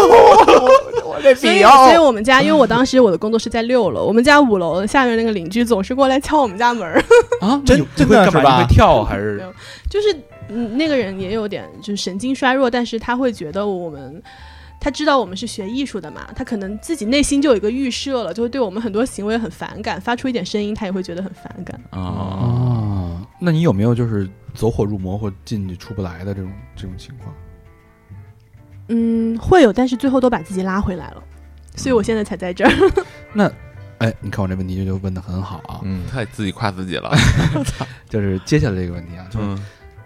[0.07, 7.03] 我我这所以，笔所以我们家，因为我当时我的工作室在六楼，我们家五楼下面那个邻居总是过来敲我们家门儿，
[7.41, 8.31] 啊，真真会干嘛？
[8.31, 9.43] 的是吧会跳还是？
[9.89, 10.15] 就是
[10.49, 14.21] 嗯，那个人也有点就是神经衰弱，但是他会觉得我们。
[14.79, 21.79] 他知道我们是学艺术的嘛，他可能自己内心就有一个预设了，就会对我们很多行为很反感，发出一点声音，他也会觉得很反感。
[21.91, 27.33] 哦，啊，那你有没有就是走火入魔或进去出不来的这种这种情况？
[28.89, 31.23] 嗯，会有，但是最后都把自己拉回来了，
[31.75, 32.71] 所以我现在才在这儿。
[33.33, 33.51] 那，
[33.97, 37.11] 哎，你看我这问题就问的很好啊，嗯，太自己夸自己了。
[38.07, 39.59] 就是接下来这个问题啊，就是嗯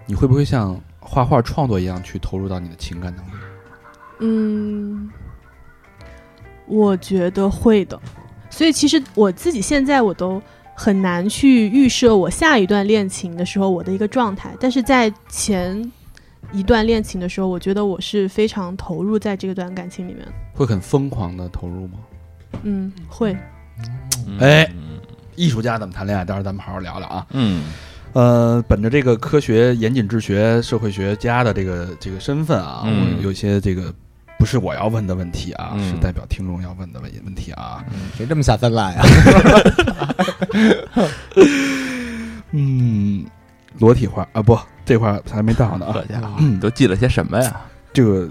[0.08, 3.36] 你会不会像画画创作一样去投入到你的情感当中？
[4.22, 5.10] 嗯，
[6.66, 8.00] 我觉得会的。
[8.50, 10.42] 所以其实我自己现在我都
[10.76, 15.92] 很难去预设我下一段恋情的时候我的一个状态，但是在前
[16.52, 20.26] 一段恋情的时候，我觉得我是非常投入在这段感情里面。
[20.26, 20.32] 的。
[20.54, 22.00] 会很疯狂的投入吗？
[22.64, 23.36] 嗯，会。
[24.40, 25.00] 哎嗯。
[25.38, 26.26] 艺术家怎么谈恋爱？
[26.26, 27.26] 到时候咱们好好聊聊啊。
[27.32, 27.64] 嗯。
[28.14, 33.16] 呃，本着这个科学严谨治学社会学家的这个这个身份啊，嗯。
[33.18, 33.94] 我有一些这个
[34.42, 37.86] 不是我要问的问题啊，嗯是代表听众要问的问问题啊。
[38.18, 39.04] 谁这么下三滥呀？
[42.50, 43.24] 嗯，
[43.78, 47.62] 裸体画啊，不，这块儿还没到呢啊嗯都记了些什么呀？
[47.94, 48.28] 这个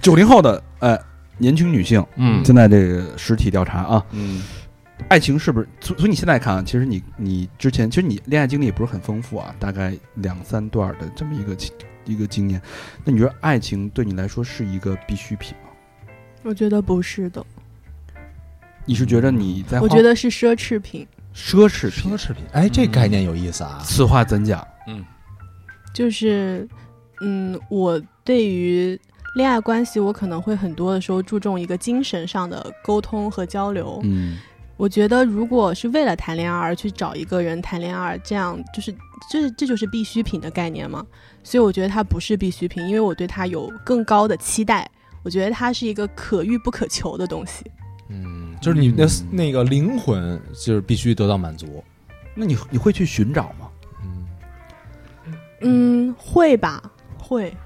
[0.00, 0.98] 九零后的呃
[1.36, 4.42] 年轻女性，嗯现在这个实体调查啊，嗯
[5.08, 5.68] 爱情是不是？
[5.78, 11.70] 从从你现在看啊，其实你你之前其实你恋爱经历也不是很丰富啊，大概两三段的这么一个经
[12.04, 12.60] 一个经验。
[13.04, 15.70] 那你觉得爱情对你来说是一个必需品吗？
[16.42, 17.44] 我觉得不是的，
[18.84, 21.06] 你是觉得你在我觉得是奢侈品。
[21.34, 23.82] 奢侈品奢侈品，哎，这概念有意思啊。
[23.84, 24.64] 此话怎讲？
[24.86, 25.04] 嗯
[25.92, 26.68] 就是，
[27.22, 28.98] 嗯，我对于
[29.36, 34.00] 恋爱关系，我可能会很多的时候注重一个精神上的沟通和交流。
[34.04, 34.38] 嗯
[34.76, 38.92] 我觉得，如果是为了谈恋爱而去找一个人谈恋爱，这样就是
[39.30, 41.06] 这这就是必需品的概念嘛。
[41.42, 44.90] 所以我觉得它不是必需品，因为我对它有更高的期待。
[45.22, 47.64] 我觉得它是一个可遇不可求的东西。
[48.08, 51.82] 嗯，就是你的嗯那个灵魂，就是必须得到满足。
[52.34, 53.70] 那你你会去寻找吗？
[54.02, 54.26] 嗯，
[55.62, 56.82] 嗯，会吧，
[57.16, 57.56] 会。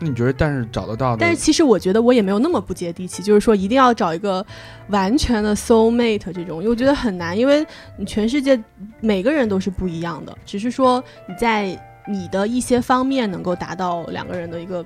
[0.00, 4.44] 那你觉得，但是找得到的，但是其实我觉得我也没有那么不接地气，就是说一定要找一个
[4.88, 7.64] 完全的 soul mate 这种，因为我觉得很难，因为
[7.96, 8.60] 你全世界
[9.00, 11.66] 每个人都是不一样的，只是说你在
[12.06, 14.84] 你的一些方面能够达到两个人的一个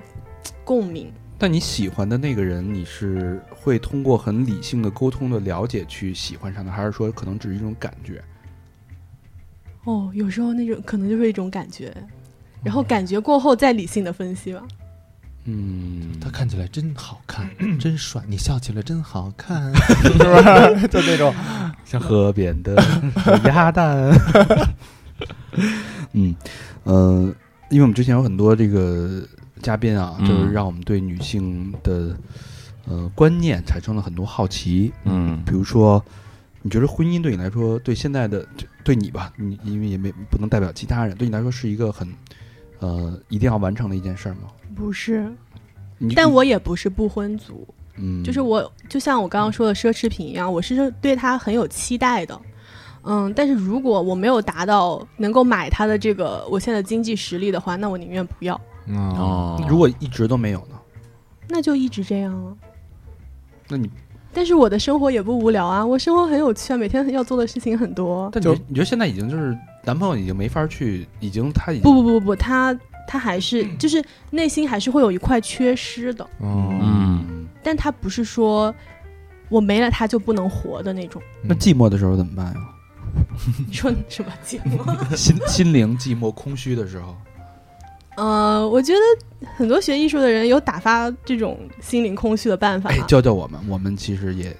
[0.63, 1.11] 共鸣。
[1.37, 8.21] 但你喜欢的那个人，你是会通过很理性的沟通的了解去喜欢上的，还是说可能只是一种感觉？
[9.85, 11.95] 哦，有时候那种可能就是一种感觉，
[12.61, 14.61] 然后感觉过后再理性的分析吧。
[14.63, 14.88] 嗯，
[16.21, 17.49] 他看起来真好看，
[17.79, 19.73] 真帅，你笑起来真好看，
[20.03, 20.87] 是不是？
[20.89, 21.33] 就那种，
[21.85, 22.75] 像河边的
[23.45, 24.11] 鸭蛋。
[26.13, 26.35] 嗯，
[26.83, 27.33] 呃，
[27.69, 29.23] 因为我们之前有很多这个
[29.61, 32.15] 嘉宾啊，嗯就是让我们对女性的
[32.85, 34.91] 呃观念产生了很多好奇。
[35.05, 36.03] 嗯比如说，
[36.61, 38.45] 你觉得婚姻对你来说，对现在的
[38.83, 42.07] 对你吧，你因为也没不能代表其他人，对你来说是一个很
[42.79, 44.41] 呃一定要完成的一件事儿吗？
[44.79, 45.29] 不是，
[46.15, 52.39] 但我也不是不婚族，嗯，就是我就像我刚刚说的奢侈品一样，我是对它很有期待的。
[53.03, 58.55] 嗯，但是如果我没有达到能够买它的这个我现在经济实力的话，那我宁愿不要，
[58.87, 60.75] 哦，哦，如果一直都没有呢？
[61.47, 62.53] 那就一直这样啊。
[63.67, 63.89] 那你
[64.31, 68.29] 但是我的生活也不无聊啊，我生活很有趣啊，每天要做的事情很多。
[68.31, 72.77] 但你觉得你觉得现在已经就是男朋友已经没法去，已经他已经不不不不，他
[73.11, 78.73] 他还是就是内心还是会有一块缺失的，哦，嗯但他不是说
[79.49, 81.19] 我没了他就不能活的那种。
[81.41, 82.61] 那寂寞的时候怎么办呀？
[83.67, 84.95] 你 说什么寂寞？
[85.17, 87.15] 心 心灵寂寞空虚的时候，
[88.15, 92.91] 呃，我觉得很多学艺术的人有打发这种心灵空虚的办法。
[92.91, 94.55] 哎，教教我们，我们其实也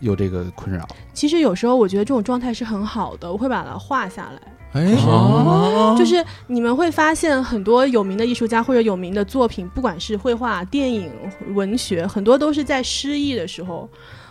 [0.00, 0.88] 有这个困扰。
[1.12, 4.40] 其实有时候我觉得这种状态是很好的，我会把它画下来。
[4.76, 11.10] 哎，哦，就是你们会发现很多有名的艺术家或者有名的作品，不管是绘画、电影、
[11.54, 13.88] 文学，很多都是在失意的时候，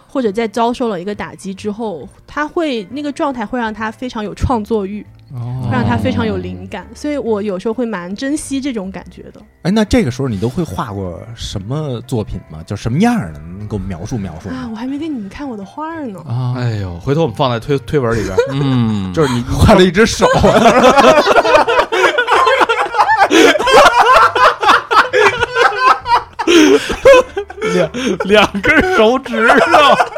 [0.07, 6.87] 或者在遭受了一个打击之后，他会那个状态会让他非常有创作欲，哦会让他非常有灵感。
[6.93, 9.41] 所以我有时候会蛮珍惜这种感觉的。
[9.63, 12.59] 哎，那这个时候你都会画过什么作品吗？
[12.65, 13.39] 就什么样儿的？
[13.39, 16.19] 能给我描述描述啊，我还没给你们看我的画儿呢。
[16.27, 20.27] 啊，哎呦，回头我们放在推推文里边， 嗯，就是你 画了一只手，
[27.73, 27.91] 两
[28.25, 30.14] 两根手指头。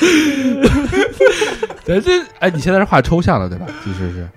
[1.84, 3.66] 咱这哎，你现在是画抽象了对吧？
[3.84, 4.28] 其实是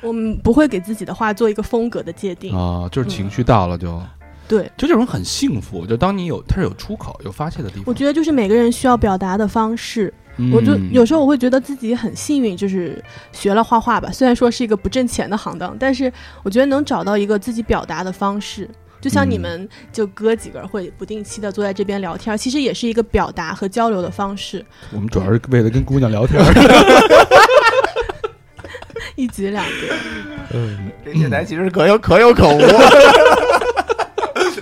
[0.00, 2.56] 我们不会给自己的画做一个风格的界定。
[2.56, 4.00] 啊、就是情绪到了就
[4.46, 7.84] 对，就这种很幸福，就当你有它是有出口、有发泄的地方。
[7.86, 10.12] 我觉得就是每个人需要表达的方式。
[10.40, 14.08] 嗯我就有时候我会觉得自己很幸运，就是学了画画吧。
[14.12, 16.12] 虽然说是一个不挣钱的行当，但是
[16.44, 18.70] 我觉得能找到一个自己表达的方式。
[19.00, 26.42] 就像你嗯们就哥几个会不定期的坐在这边聊天，其实也是一个表达和交流的方式，我们主要是为了跟姑娘聊天。
[29.16, 29.72] 一举两得。
[30.52, 32.60] 嗯，这电台其实可有可有可无。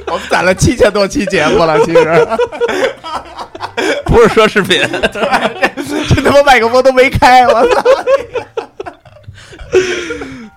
[0.08, 2.26] 我们攒了七千多期节目了，其实
[4.04, 4.80] 不是奢侈品，
[5.12, 5.20] 这
[6.22, 7.82] 他妈麦克风都没开，我操！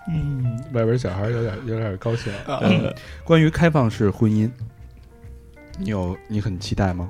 [0.07, 0.28] 嗯，
[0.73, 2.31] 外边小孩有点有点高兴。
[2.61, 4.49] 嗯，关于开放式婚姻，
[5.77, 7.09] 你有你很期待吗？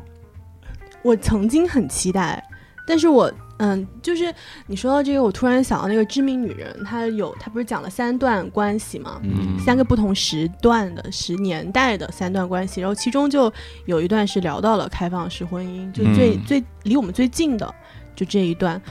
[1.01, 2.43] 我曾经很期待，
[2.85, 4.33] 但是我嗯，就是
[4.67, 9.19] 你说到这个，我突然想到那个知名女人，她有她不是讲了三段关系吗？
[9.23, 13.51] 嗯三个不同时段的时年代的三段关系，然后其中就
[13.85, 17.73] 有一段是聊到了开放式婚姻，就最、嗯最离我们最近的
[18.15, 18.81] 就这一段，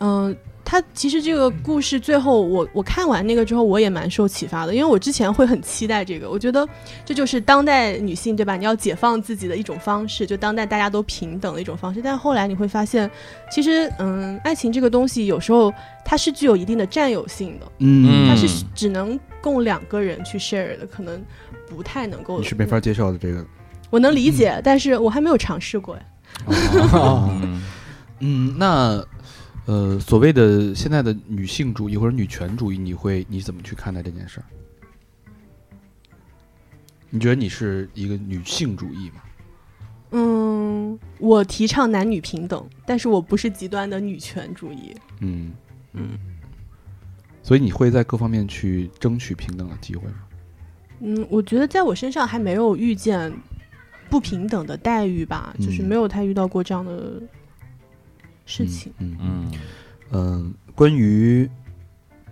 [0.00, 0.36] 嗯、
[0.70, 6.68] 他其实这个故事最后我我看完那个之后，我也蛮受启发的，因为我之前会很期待这个，我觉得
[7.06, 8.54] 这就是当代女性对吧？
[8.54, 12.02] 你要解放自己的一种方式，就当代大家都平等的一种方式。
[12.02, 13.10] 但后来你会发现，
[13.50, 15.72] 其实嗯，爱情这个东西有时候
[16.04, 21.18] 它是具有一定的占有性的，嗯，它是只能供两个人去 share 的，可能
[21.66, 22.40] 不太能够。
[22.40, 23.42] 你是没法接受的这个，
[23.88, 26.02] 我能理解，但是我还没有尝试过呀。
[26.50, 27.62] 嗯
[28.20, 29.02] 嗯，那
[29.68, 34.46] 呃，所谓的现在的女性主义或者女权主义，你会你怎么去看待这件事儿？
[37.10, 39.20] 你觉得你是一个女性主义吗？
[40.12, 44.96] 嗯，我提倡男女平等，但是我不是极端的女权主义。
[45.20, 45.52] 嗯
[45.92, 46.18] 嗯，
[47.42, 50.24] 所以你会在各方面去争取平等的机会吗？
[51.00, 53.30] 嗯，我觉得在我身上还没有遇见
[54.08, 57.20] 不平等的待遇吧，就是嗯没有太遇到过这样的
[58.48, 58.90] 事情。
[58.98, 59.60] 嗯嗯嗯
[60.10, 61.48] 嗯，关于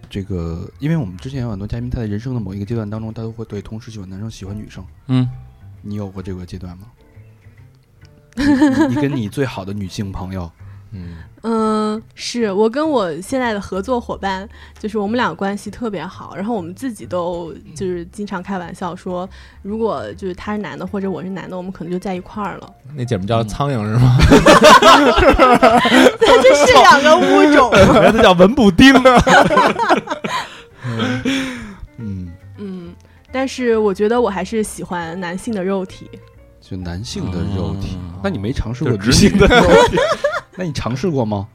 [0.08, 4.84] 这个，因为我们之前有很多嘉宾，他在人生的某一个阶段当中，他都会对同时喜欢男生、喜欢女生。
[5.08, 5.28] 嗯，
[5.82, 6.86] 你有过这个阶段吗？
[8.88, 10.50] 你跟你最好的女性朋友，
[10.92, 19.28] 嗯嗯，是我跟我现在的合作伙伴，就是我们俩关系特别好，然后我们自己都就是经常开玩笑说，
[19.62, 22.68] 如果就是他是男的或者我是男的，我们可能就在一块儿了。
[22.96, 24.18] 那姐们叫苍蝇是吗？
[26.42, 27.70] 这是两个物种。
[28.02, 28.92] 名字叫文布丁。
[31.98, 32.94] 嗯，嗯，
[33.30, 36.10] 但是我觉得我还是喜欢男性的肉体。
[36.60, 39.96] 就男性的肉体，哦那你没尝试过直性的肉体？
[40.56, 41.46] 那你尝试过吗？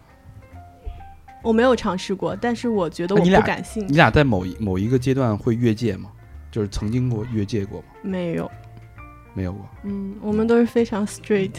[1.43, 3.89] 我没有尝试过，但是我觉得我那你俩不感兴趣。
[3.89, 6.11] 你俩在某一某一个阶段会越界吗？
[6.51, 7.87] 就是曾经过越界过吗？
[8.03, 8.51] 没有，
[9.33, 9.67] 没有过。
[9.83, 11.55] 嗯，我们都是非常 straight。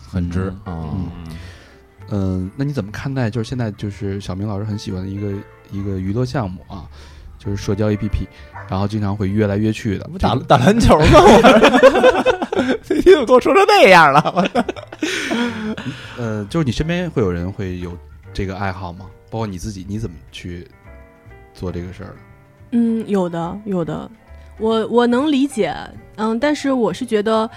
[0.00, 0.94] 很直嗯啊，
[2.10, 5.32] 嗯，那你怎么看待就是现在就是小明老师很喜欢的一个
[5.72, 6.88] 一个娱乐项目啊，
[7.38, 8.26] 就是社交 APP，
[8.68, 10.10] 然后经常会约来约去的。
[10.18, 11.06] 打打篮球吗？
[12.56, 14.50] 我最近给我说成那样了，
[16.18, 17.96] 呃，就是你身边会有人会有
[18.32, 19.06] 这个爱好吗？
[19.30, 20.66] 包括你自己，你怎么去
[21.54, 22.16] 做这个事儿的？
[22.72, 24.10] 嗯，有的，有的，
[24.58, 25.74] 我我能理解，
[26.16, 27.48] 嗯，但是我是觉得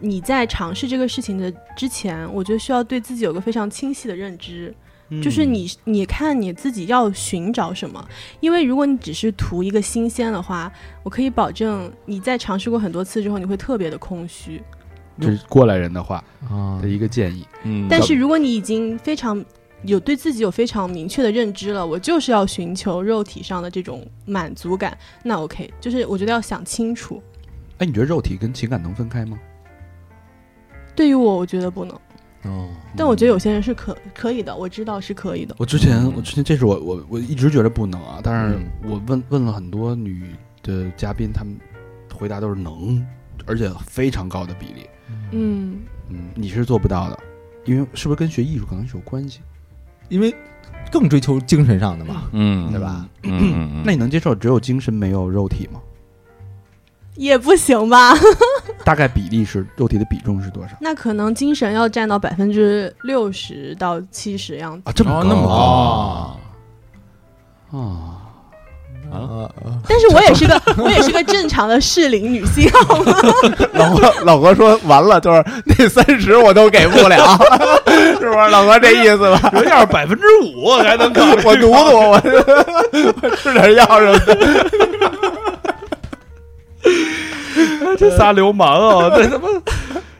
[0.00, 4.74] 你在尝试这个事情的之前，我觉得需要对自己有个非常清晰的认知，
[5.22, 8.06] 就是嗯你你看你自己要寻找什么，
[8.40, 10.70] 因为如果你只是图一个新鲜的话，
[11.02, 14.62] 我可以保证你在尝试过很多次之后，你会特别的空虚。
[15.20, 17.44] 这是过来人的话啊的一个建议。
[17.64, 19.44] 嗯但是如果你已经非常
[19.82, 27.22] 有对自己有非常明确的认知了，我就是要寻求肉体上的这种满足感，那 OK，就是我觉得要想清楚。
[27.78, 29.38] 哎，你觉得肉体跟情感能分开吗？
[30.94, 31.96] 对于我，我觉得不能，
[32.44, 35.54] 哦，但我觉得有些人是可可以的，我知道是可以的。
[35.58, 41.58] 我之前，我之前这是我我我一直觉得不能啊，但是嗯我问问了很多女的嘉宾，她们
[42.14, 43.04] 回答都是能，
[43.46, 44.86] 而且非常高的比例。
[45.32, 47.18] 嗯，嗯，你是做不到的，
[47.64, 49.40] 因为是不是跟学艺术可能是有关系？
[50.08, 50.34] 因为
[50.90, 53.06] 更追求精神上的嘛，嗯对吧？
[53.84, 55.80] 那你能接受只有精神没有肉体吗？
[57.18, 58.14] 也不行吧？
[58.84, 64.82] 大概比例是肉体的比重是多少那可能精神要占到百分之六十到七十样子。
[64.86, 64.92] 啊？
[64.94, 65.48] 这么高哦那么高
[67.78, 68.14] 啊？
[69.10, 69.48] 啊，
[69.88, 73.12] 但是我也是个 我也是个正常的适龄女性，好吗？
[73.72, 77.38] 老何老何说完了，就是那三十我都给不了，
[77.86, 78.48] 是不是？
[78.50, 79.50] 老何这意思吧？
[79.54, 82.20] 人要是百分之五我还能考虑我读读，我我
[83.36, 84.36] 吃点药什么的。
[87.98, 88.68] 这仨流氓
[89.10, 89.10] 啊！
[89.18, 89.48] 这他妈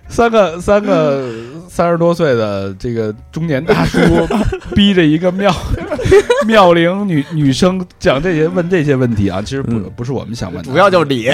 [0.08, 1.30] 三个三个
[1.68, 3.98] 三十多岁的这个中年大叔，
[4.74, 5.54] 逼着一个妙
[6.46, 11.28] 妙 龄女女生讲这些问这些问题啊，其实不、嗯不是我们想问的，主要就是你，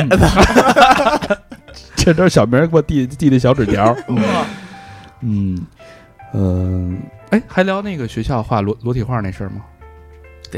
[1.97, 3.97] 这都是小明给我递递的小纸条。
[4.09, 4.19] 嗯
[5.23, 5.67] 嗯，
[6.35, 6.93] 呃，
[7.31, 9.63] 哎，还聊那个学校画裸裸体画那事儿吗？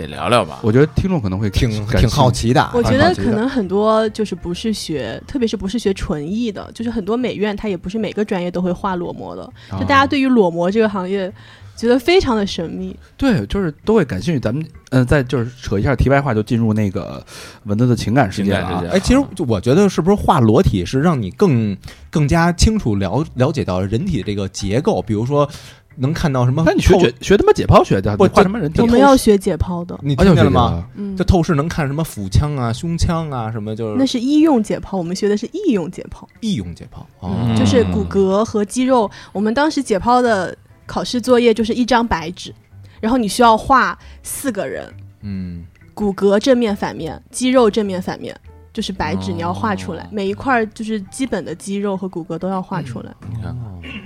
[0.01, 0.61] 得聊聊吧。
[0.63, 2.31] 我觉得听众可能会挺挺好。
[2.31, 2.71] 奇的。
[2.75, 11.33] 我觉得可能很多就是不是学，特别是不是学纯艺的，就是很多美院它也不是每个专业都会画裸模的，啊就大家对于裸模这个行业
[11.77, 12.95] 觉得非常的神秘。
[13.17, 14.41] 对，就是都会感兴趣。
[14.41, 17.25] 咱们嗯、呃再就是扯一下题外话，就进入那个
[17.65, 21.77] 文字的情感世界了哎，其实就我觉得是不是画裸体是让你更
[22.11, 25.49] 更加清楚了了解到人体这个结构，比如说
[25.97, 26.63] 能看到什么？
[26.67, 28.81] 那你学解学他妈解剖学的，不画什么人体？
[28.81, 30.71] 我们要学解剖的，你听见了吗？
[30.71, 39.11] 个嗯就，透视能看什么腹腔啊、胸腔啊，什么就是那是医用解剖，我们学的是医用解剖，医用解剖哦嗯就是骨骼和肌肉。
[39.33, 42.55] 我们当时解剖的考试作业就是一张白纸。
[42.99, 44.91] 然后你需要画四个人，
[45.21, 48.35] 嗯，骨骼正面、反面，肌肉正面、反面，
[48.73, 53.15] 就是白纸哦你要画出来，每一块就是基本的肌肉和骨骼都要画出来。
[53.29, 53.55] 你看，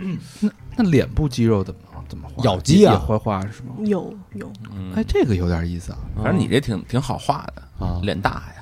[0.82, 2.42] 那脸部肌肉怎么怎么画？
[2.44, 3.74] 咬肌啊也会画是吗？
[3.84, 8.00] 有有，嗯哎，，这个有点意思啊反正你这挺挺好画的，啊！
[8.02, 8.54] 脸大呀。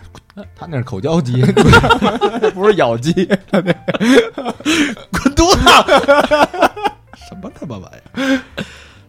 [0.55, 1.43] 他那是口交肌，
[2.55, 3.13] 不是咬肌。
[3.51, 3.65] 滚
[5.35, 5.59] 犊子！
[7.29, 8.41] 什么他妈玩意儿？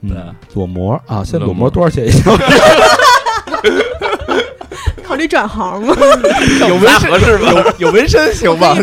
[0.01, 2.43] 嗯，裸模啊，现在裸模多少钱一小时？
[5.05, 5.95] 考虑转行吗？
[6.67, 7.51] 有纹身合适吗？
[7.79, 8.73] 有有纹身行吗？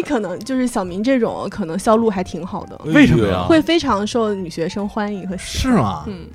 [0.00, 3.44] 你可能就是小明这种，可能销路还挺好的，为什么呀？
[3.46, 6.04] 会非常受女学生欢迎和喜是吗？
[6.08, 6.26] 嗯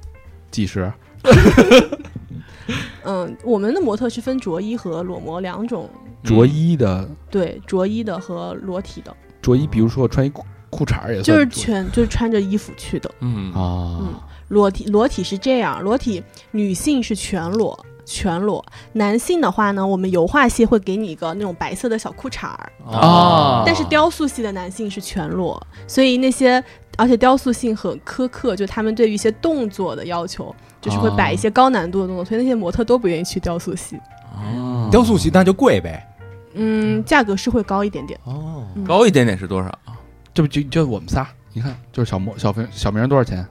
[0.51, 0.91] 几十？
[3.03, 5.89] 嗯，我们的模特是分着衣和裸模两种，
[6.23, 13.09] 着衣的对，着衣的和裸体的，着衣，比如说我穿一裤裤衩儿也就是全就是穿着衣服去的。
[13.21, 14.13] 嗯啊嗯，
[14.49, 17.83] 裸体裸体是这样，裸体女性是全裸。
[18.05, 26.63] 全裸，男性的话呢，我们油画系会给你一个那种白色的小裤衩儿，啊但是雕塑系的男性是全裸，所以那些
[26.97, 33.99] 而且雕塑性很苛刻，就他们对于一些动作的要求，就是会摆一些高难度的动作，所以那些模特都不愿意去雕塑系。
[34.35, 36.07] 哦，雕塑系那就贵呗。
[36.53, 38.19] 嗯，价格是会高一点点。
[38.23, 39.71] 哦，嗯高一点点是多少？
[40.33, 41.27] 这不就就我们仨？
[41.53, 43.45] 你看，就是小模小明小明多少钱？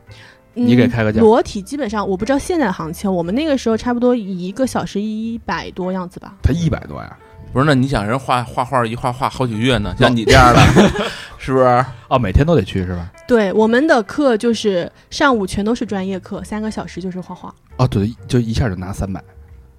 [0.55, 6.35] 嗯你给开个价裸体基本上我不知道现在的行情，我们那个时候差不多一个小时一百多样子吧。
[6.43, 7.17] 他一百多呀？
[7.53, 10.61] 不是，那你想人画画画一画画好几个月呢，像你这样的，
[11.39, 11.85] 是不是？
[12.09, 13.13] 哦，每天都得去是吧？
[13.29, 19.23] 对，我们的课就是上午全都是专业课，三个小时就是画画，哦，对，就一下就拿三百。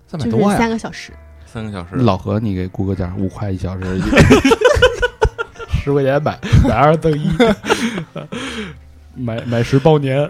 [0.07, 0.69] 三百多呀三！
[0.69, 1.11] 个小时。
[1.45, 3.99] 三个小时，老何，你给估个价，五块一小时，
[5.83, 7.29] 十块钱买买二赠一，
[9.15, 10.29] 买买十包年。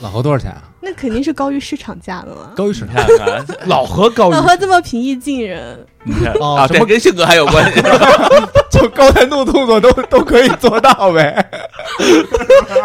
[0.00, 0.67] 老何多少钱啊？
[0.80, 2.52] 那肯定是高于市场价的了。
[2.56, 2.94] 高于市场。
[2.94, 7.82] 看看，老何高于老何这么平易近人，你看啊，哦什么这跟性格还有关系。
[8.70, 11.50] 就高难度动作都都可以做到呗。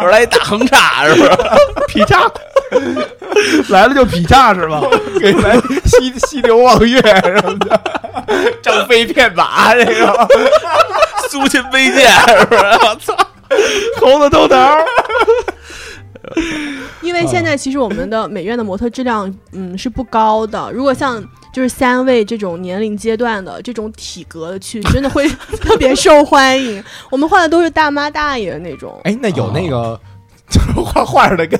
[0.00, 1.30] 我来一大横叉，是不是？
[1.86, 2.28] 劈叉，
[3.68, 4.82] 来了就劈叉是吧？
[5.20, 7.80] 给咱西西流望月什么的，
[8.60, 10.28] 张飞骗马这个。
[11.30, 12.62] 苏秦飞剑，是不是？
[12.62, 13.16] 我操！
[14.00, 14.56] 猴子头头，
[17.02, 20.70] 因为现在其实我们的美院的模特质量，嗯，是不高的。
[20.72, 21.22] 如果像
[21.52, 25.28] 就是三位这种年龄阶段的这种体格的去，真的会
[25.60, 26.82] 特别受欢迎。
[27.10, 29.00] 我们画的都是大妈大爷那种。
[29.04, 29.98] 哎，那有那个
[30.50, 31.58] 就是画画的跟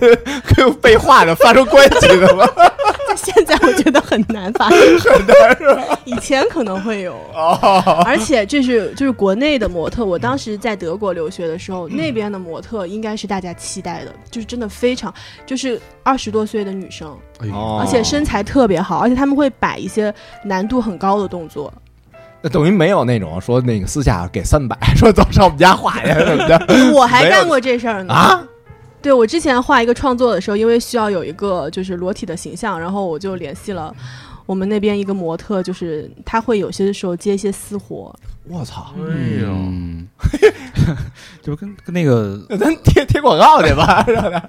[0.56, 2.48] 跟被画的发生关系的吗？
[3.16, 5.99] 现在我觉得很难发生，很难是吧？
[6.05, 10.05] 以前可能会有，哦，而且这是就是国内的模特。
[10.05, 15.12] 我当时在德国留学的时候，那边的模特应该是大家期待的，就是真的非常，
[15.47, 20.12] 就是二十多岁的女生，而且身材特别好，而且他们会摆一些
[20.43, 21.72] 难度很高的动作。
[22.43, 28.45] 那等于没有那种说那个私下给三百，说走上我们家画去什么的我还干过这事儿呢啊？
[29.05, 33.94] 对我之前画一个创作的时候，因为需要有一个就是裸体的形象，然后我就联系了
[34.46, 38.16] 我们那边一个模特，就是他会有些时候接一些私活，
[38.48, 38.94] 我操！
[38.96, 40.09] 哎呦，嗯，
[41.44, 44.42] 就跟跟那个 咱贴贴广告去吧，让他。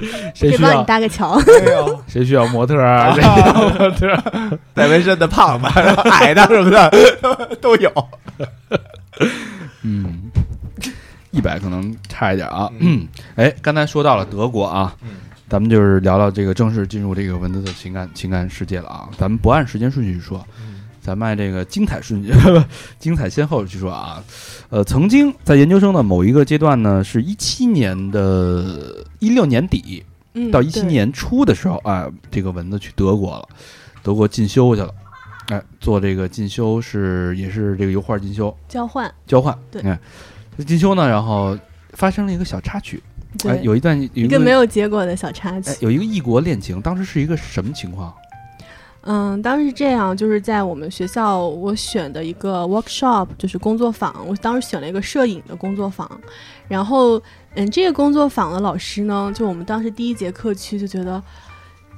[0.34, 1.38] 谁需要你搭个桥。
[1.40, 3.12] 哎呦，谁需要模特啊？
[3.14, 4.58] 谁需要模特儿？
[4.72, 5.66] 带纹身的、胖子、
[6.10, 6.90] 矮的什么的
[7.20, 7.92] 都都有。
[9.82, 10.30] 嗯，
[11.30, 12.70] 一百可能差一点啊。
[12.78, 13.06] 嗯，
[13.36, 15.10] 哎，刚才说到了德国啊，嗯
[15.48, 19.08] 咱们就是聊聊这个正式进入这个文字的情感情感世界了啊。
[19.18, 20.46] 咱们不按时间顺序去说，
[21.00, 22.32] 咱们按这个精彩顺序、
[23.00, 24.22] 精彩先后去说啊。
[24.68, 30.04] 呃，曾经在研究生的某一个阶段呢，是一七年的一六年底
[30.34, 33.48] 嗯，到一七年初的时候啊，这个蚊子去德国了，
[34.04, 34.94] 德国进修去了。
[35.48, 39.58] 哎，做这个进修是也是这个油画进修，交换，交换。
[39.68, 39.82] 对
[40.64, 41.56] 进修呢，然后
[41.92, 43.02] 发生了一个小插曲，
[43.62, 45.76] 有一段有一一个没有结果的小插哎曲。
[45.80, 48.12] 有一个异国恋情，当时是一个什么情况？
[49.02, 54.14] 嗯，当时是这样，就是在我们学校，我选的一个 workshop，就是工作坊。
[54.26, 56.20] 我当时选了一个摄影的工作坊，
[56.68, 57.18] 然后，
[57.54, 61.22] 嗯，这个工作坊的老师呢，就我们当时第一节课去就觉得，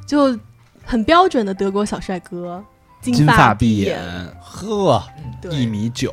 [0.06, 0.38] 就
[0.84, 2.62] 很标准的德国小帅哥，
[3.02, 4.00] 金发碧眼，
[4.40, 5.02] 呵，
[5.50, 6.12] 一，米九，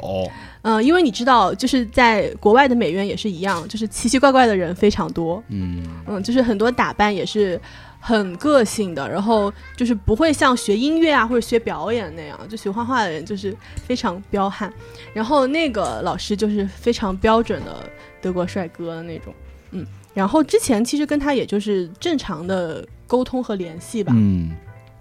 [0.64, 7.60] 嗯、因为你知道，就是在国外的美院也是一样，就是奇奇怪怪的人非常多，嗯，嗯，就是很多打扮也是
[8.00, 14.72] 很个性的，然后就是不会像学音乐啊或者学表演那样，就学画画的人就是非常彪悍。
[15.14, 17.88] 然后那个老师就是非常标准的
[18.22, 19.34] 德国帅哥的那种，
[19.72, 19.86] 嗯。
[20.14, 24.52] 然后之前其实跟他也就是正常的沟通和联系吧，嗯。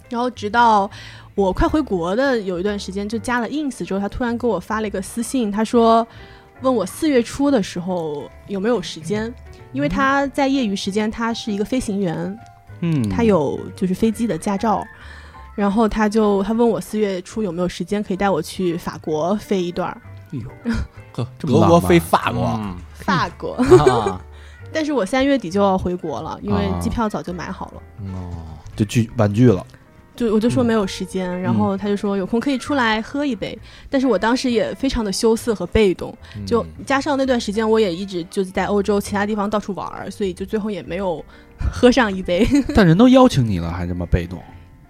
[0.09, 0.89] 然后直到
[1.39, 6.05] 我快回国的有一段时间，就加了 ins 之后，他突然给我发了一个私信，他说
[6.63, 9.33] 问我四月初的时候有没有时间，
[9.71, 12.37] 因为他在业余时间他是一个飞行员，
[12.81, 14.85] 嗯，他有就是飞机的驾照，
[15.55, 20.73] 然后他就他问我四月初有没有时间可以带我去法国飞一段儿，哎呦，
[21.15, 22.43] 呵这么浪漫德国飞法国。
[22.61, 23.53] 嗯法国，
[23.87, 24.21] 啊，
[24.73, 26.79] 但是我三月底就要回国了，因为啊。
[26.81, 27.83] 机票早就买好了。
[28.13, 29.65] 哦，就拒婉拒了。
[30.19, 33.57] 就我就说没有时间，然后他就说有空可以出来喝一杯，
[33.89, 36.13] 但是我当时也非常的羞涩和被动，
[36.45, 41.25] 就嗯加上那段时间我也一直就是在欧洲其他地方到处玩儿，所以就最后也没有
[41.73, 42.45] 喝上一杯。
[42.75, 44.43] 但人都邀请你了，还这么被动。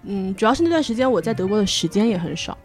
[0.05, 2.57] 嗯，主要是那段时间我在德国的时间也很少，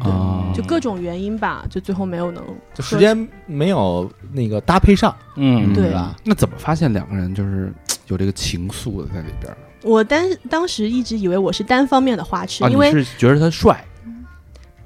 [0.00, 5.92] 啊就各种原因吧，就最后没有能就时间没有那个搭配上，嗯对。
[5.92, 6.14] 吧？
[6.22, 7.72] 那怎么发现两个人就是
[8.06, 9.58] 有这个情愫的在里边儿？
[9.86, 13.84] 我当当时一直以为我是单方面的花痴，啊，因为是觉得他帅？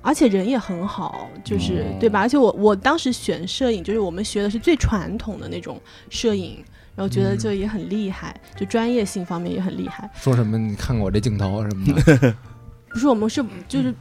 [0.03, 2.21] 而且人也很好，就是、哦对吧？
[2.21, 6.63] 而且我我当时选摄影，就是我们学的是最传统的那种摄影，
[6.97, 10.09] 然后觉得就也很厉害，就专业性方面也很厉害。
[10.15, 12.35] 说什么你看过我这镜头什么的，
[12.89, 13.95] 不是我们是就是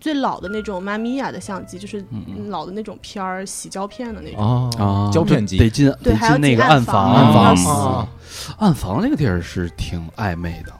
[0.00, 5.10] 最老的那种妈咪呀的相机，就是嗯老的那种片儿洗胶片的那种。
[5.12, 5.58] 胶片机。
[5.58, 7.14] 得进对还要得进那个暗房。
[7.14, 7.92] 房，暗房。
[7.92, 8.08] 啊，
[8.58, 10.72] 暗房那个地儿是挺暧昧的。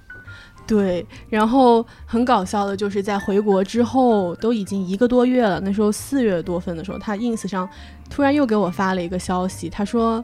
[0.66, 7.66] 对，然后很搞笑的就是在回国之后都已经一个多月了，那时候四月多份的时候，他 ins 上
[8.11, 10.23] 突然又给我发了一个消息，他说：“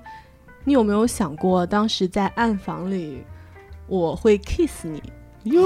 [0.65, 3.25] 你有没有想过，当时在暗房里
[3.87, 5.03] 我会 kiss 你？”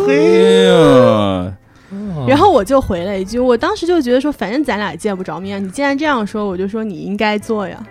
[0.08, 1.56] 哎
[1.90, 7.84] 呀，然后我就回了一句，我当时就觉得说，反正咱俩见不着面，你既然这样说，我就说你应该做呀。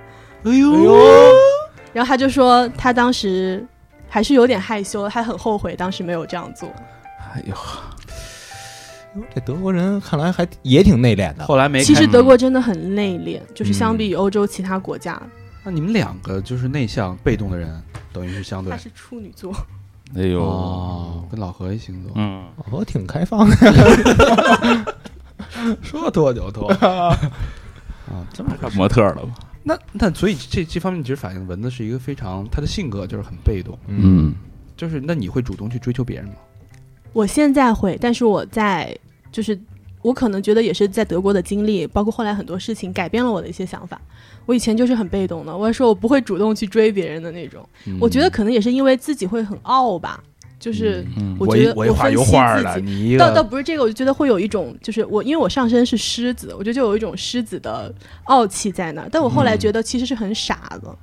[0.44, 0.96] 哎呦
[1.94, 3.66] 然后他就说他当时
[4.08, 6.70] 还是有点害羞，他很后悔当时没有这样做。
[7.34, 7.56] 哎呦，
[9.34, 11.46] 这德国人看来还也挺内敛的。
[11.46, 15.20] 后来没其实德国真的很内敛，就是嗯相比于欧洲其他国家，
[15.64, 17.82] 那你们两个就是内向被动的人，
[18.14, 19.52] 等于是相对他是处女座。
[20.16, 24.96] 哎呦，哦，跟老何一星座，嗯，老何挺开放的，
[25.84, 27.18] 说脱就脱啊，
[28.34, 29.34] 这么看模特了吧？
[29.64, 34.34] 那那所以这这方面其实反映蚊子是一个非常他的性格就是很被动，嗯，
[34.78, 36.36] 就是那你会主动去追求别人吗？
[37.14, 38.98] 我现在会，但是我在
[39.32, 39.60] 就是
[40.08, 44.00] 我可能觉得也是在德国的经历，包括后来很多事情改变了我的一些想法。
[44.46, 47.68] 我以前就是很被动的，我说我不会主动去追别人的那种。
[48.00, 50.24] 我觉得可能也是因为自己会很傲吧，
[50.58, 53.18] 就是嗯我我觉得我一画油分析画的，自己。
[53.18, 57.94] 倒倒不是这个，我就觉得会有一种，就是我因为我上身是狮子，我觉得就有一种狮子的
[58.24, 59.10] 傲气在那儿。
[59.12, 60.98] 但我后来觉得其实是很傻的，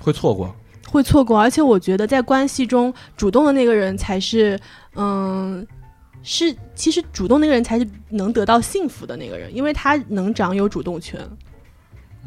[0.00, 0.54] 会错过，
[0.88, 1.36] 会错过。
[1.36, 4.56] 而且我觉得在关系中，主动的那个人才是，
[4.94, 5.66] 嗯，
[6.22, 11.20] 是其实主动那个人才是能得到幸福的那个人，因为他能掌有主动权。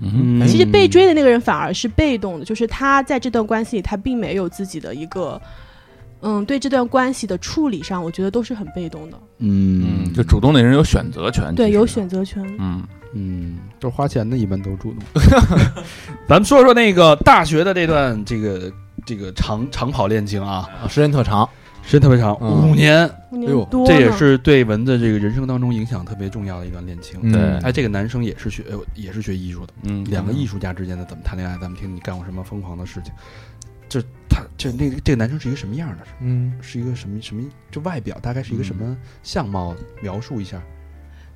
[0.02, 5.42] 嗯其实被追的那个人反而是被动的，就是他在这段关系里，他并没有自己的一个，
[6.20, 9.18] 嗯，对这段关系的处理上，我觉得都是很被动的。
[9.38, 12.44] 嗯嗯，就主动的人有选择权，对，有选择权。
[12.60, 12.84] 嗯，
[13.14, 15.24] 嗯，都是花钱的，一般都主动。
[16.28, 18.70] 咱们说说那个大学的这段这个
[19.06, 21.50] 这个长长跑恋情啊，啊时间特长，
[21.86, 27.20] 时间特别长，嗯五年，五哎呦年多呢这也是对蚊子这个人生当中影响特别重要的一段恋情。
[27.22, 31.56] 嗯对哎，这个男生也是学呃也是学艺术的，嗯，两个艺术家之间的怎么谈恋爱？
[31.60, 33.14] 咱们听你干过什么疯狂的事情？
[33.88, 35.98] 就他这那个这个男生是一个什么样的？
[36.22, 37.44] 嗯，是一个什么什么？
[37.70, 39.76] 就外表大概是一个什么相貌？
[40.02, 40.60] 描述一下。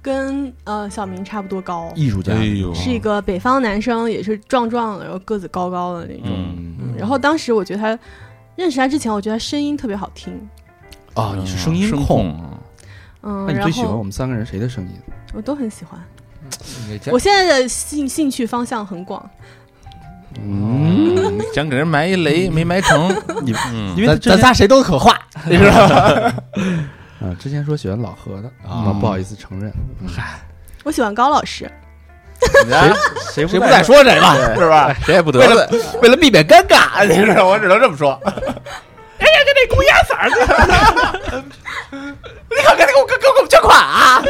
[0.02, 6.30] 跟呃小明差不多高，艺术家，哎呦是一个北方男生，也是壮壮的，然后个子高高的那种。
[6.30, 8.00] 嗯嗯然后当时我觉得他
[8.60, 10.38] 认识他之前，我觉得他声音特别好听。
[11.16, 12.32] 哦，你是声音声控。
[12.38, 12.50] 啊
[13.22, 14.92] 嗯，那你最喜欢我们三个人谁的声音？
[15.34, 16.00] 我都很喜欢。
[17.12, 19.30] 我现在的兴兴趣方向很广，
[20.42, 23.10] 嗯，嗯，想给人埋一雷没埋成，
[23.44, 25.18] 你嗯因为咱咱仨谁都可画，
[25.50, 26.36] 你知道吧？
[27.22, 29.72] 啊，之前说喜欢老何的啊啊，不好意思承认。
[30.08, 30.40] 嗨
[30.84, 31.70] 我喜欢高老师。
[33.34, 34.96] 谁谁不再说谁吧，是吧？
[35.06, 35.70] 谁也不得为了
[36.02, 38.12] 为了避免尴尬， 你知道，我只能这么说。
[39.20, 40.30] 哎呀，就那公鸭嗓
[41.92, 44.22] 你可给我给给我们捐款啊！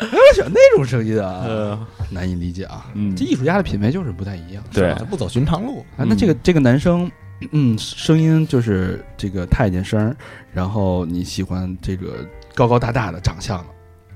[0.00, 2.86] 我喜欢那种声音啊，呃，难以理解啊。
[2.94, 4.62] 嗯这艺术家的品味就是不太一样。
[4.72, 7.10] 对不走寻常路，啊，那这个这个男生，
[7.52, 10.14] 嗯，声音就是这个太监声，
[10.52, 13.64] 然后你喜欢这个高高大大的长相的，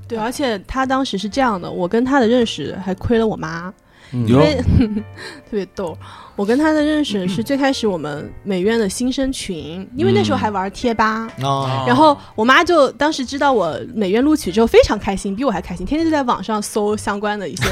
[0.09, 3.73] 对，而且他当时是这样的，我跟他的认识还亏了我妈，
[4.13, 4.57] 嗯因为
[5.45, 5.97] 特别逗。
[6.37, 11.27] 我跟他的认识是最开始我们美院的新生群，因为那时候还玩贴吧。
[11.43, 17.65] 啊，然后我妈就当时知道我美院录取之后非常开心，比我还开心，天天就在网上搜相关的一些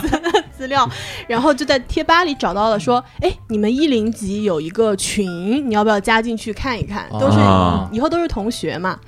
[0.00, 0.20] 资
[0.58, 0.86] 资料，
[1.26, 7.08] 然后就在贴吧里找到了说，哎，你们一零级有一个群，你要不要加进去看一看？
[7.18, 9.00] 都是、啊以后都是同学嘛。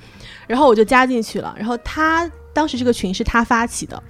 [0.47, 4.01] 然后我就加进去了，然后他当时这个群是他发起的，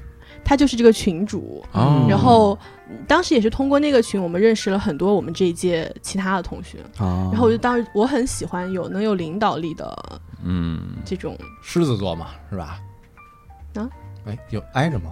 [0.43, 2.05] 他就是这个群主，哦。
[2.07, 6.77] 然后嗯当时也是通过那个群，我们认识了很多我们这一届其他的同学。
[6.99, 12.79] 哦，然后我就当时我很喜欢有能有领导力的嗯，这种，狮子座嘛，是吧？
[13.73, 13.89] 啊，
[14.25, 15.11] 哎，有挨着吗？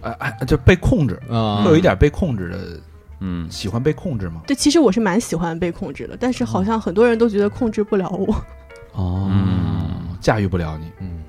[0.00, 1.62] 哎哎，就被控制，啊。
[1.62, 2.80] 会有一点被控制的，
[3.20, 4.42] 嗯，喜欢被控制吗？
[4.46, 8.34] 对，其实我是蛮喜欢被控制的，但是好像很多人都觉得控制不了我。
[8.92, 9.28] 哦。
[9.30, 11.22] 嗯，驾驭不了你，嗯，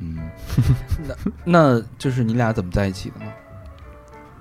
[0.00, 0.18] 嗯，
[1.06, 3.30] 那那就是你俩怎么在一起的呢？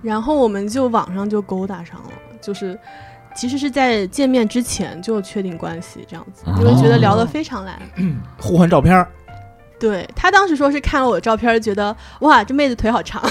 [0.02, 2.10] 然后我们就网上就勾搭上了，
[2.42, 2.80] 就是
[3.36, 7.78] 其实是在见面之前就确定关系这样子，因为觉得聊得非常来。
[8.40, 9.08] 互换照片儿，
[9.78, 13.22] 对他当时说是看了我的照片，觉得哇这妹子腿好长，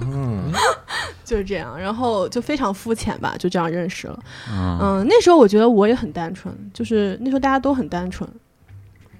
[0.00, 0.50] 嗯，
[1.22, 4.18] 就是这样，然后就非常肤浅吧，就这样认识了。
[4.50, 4.78] 嗯。
[4.80, 8.26] 嗯，那时候我觉得我也很单纯，就是那时候大家都很单纯，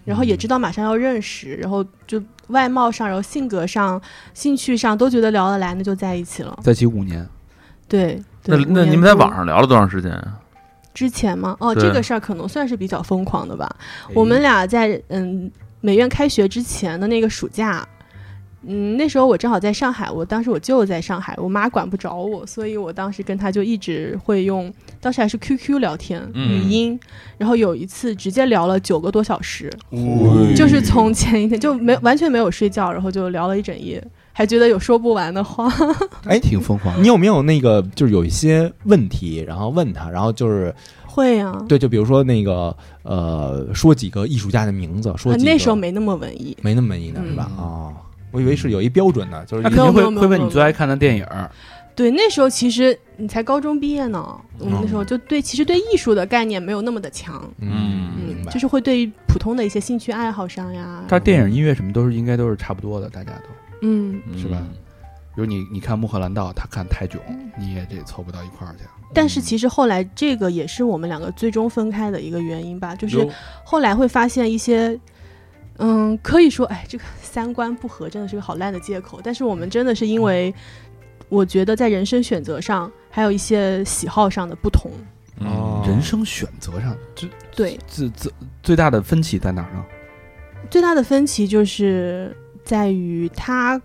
[0.05, 4.01] 然后也知道马上要认识，然后就外貌上，然后性格上、
[4.35, 6.59] 兴趣上都觉得聊得来，那就在一起了。
[6.63, 7.27] 在一起五年，
[7.87, 10.39] 对，那对那你们在网上聊了多长时间啊？
[10.93, 11.57] 之前吗？
[11.61, 13.71] 哦，这个事儿可能算是比较疯狂的吧。
[14.13, 17.87] 我们俩在嗯美院开学之前的那个暑假，
[18.67, 27.01] 嗯，那时候我正好在上海，我当时我舅在上海，我妈管不着我，所以我当时跟他就一直会用，当时还是 QQ 聊天、嗯语音，
[27.39, 34.03] 然后有一次直接聊了九个多小时，嗯就是从前一天就没完全没有睡觉，然后就聊了一整夜，
[34.33, 35.73] 还觉得有说不完的话。
[36.29, 37.03] 哎，挺疯狂。
[37.03, 40.75] 你有没有那个就是有一些问题，然后问他，然后就是
[41.07, 46.55] 会啊，对，就比如说那个呃，说几个艺术家的名字，说啊几个那时候没那么文艺。
[46.61, 47.51] 没那么文艺呢，是吧？
[47.53, 47.95] 嗯哦，
[48.31, 51.51] 我以为是有一标准的，就是他肯定会会问你最爱看的电影儿，
[51.95, 63.45] 对，那时候其实你才高中毕业呢，我们那嗯时候就对，其实对艺术的概念没有那么的强，嗯，明白，就是会对于普通的一些兴趣爱好上呀，他电影、音乐什么都是应该都是差不多的，大家都。
[63.83, 64.63] 嗯，是吧？
[65.35, 67.21] 比如你你看《穆赫兰道》，他看泰囧，
[67.59, 68.85] 你也得凑不到一块儿去。
[69.15, 73.27] 但是其实后来这个也是我们两个最终分开的一个原因吧，就是
[73.65, 74.99] 后来会发现一些，
[75.81, 80.55] 嗯，可以说，哎，这个三观不合真的是个好烂的借口，但是我们真的是因为，
[81.31, 84.91] 我觉得在人生选择上，还有一些喜好上的不同，
[85.39, 85.83] 哦。
[85.87, 87.27] 人生选择上，这。
[87.57, 89.85] 对，最最最大的分歧在哪儿呢？
[90.71, 93.81] 最大的分歧就是在于他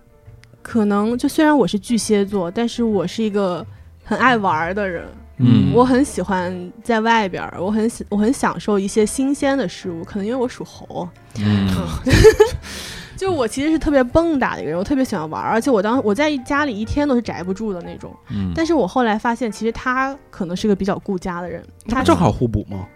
[0.62, 3.66] 可能就虽然我是巨蟹座，但是我是一个
[4.04, 5.08] 很爱玩儿的人，
[5.38, 5.72] 嗯。
[5.74, 11.08] 我很喜欢在外边儿，我很喜我很享受一些新鲜的事物，可能因为我属猴，
[11.38, 11.68] 嗯。
[13.16, 18.14] 就我其实是特别蹦跶的一个人，我特别喜欢玩儿，而且我当我在家里一天都是宅不住的那种。
[18.28, 22.86] 嗯，但是我后来发现，其实他可能是个比较顾家的人，他正好互补吗？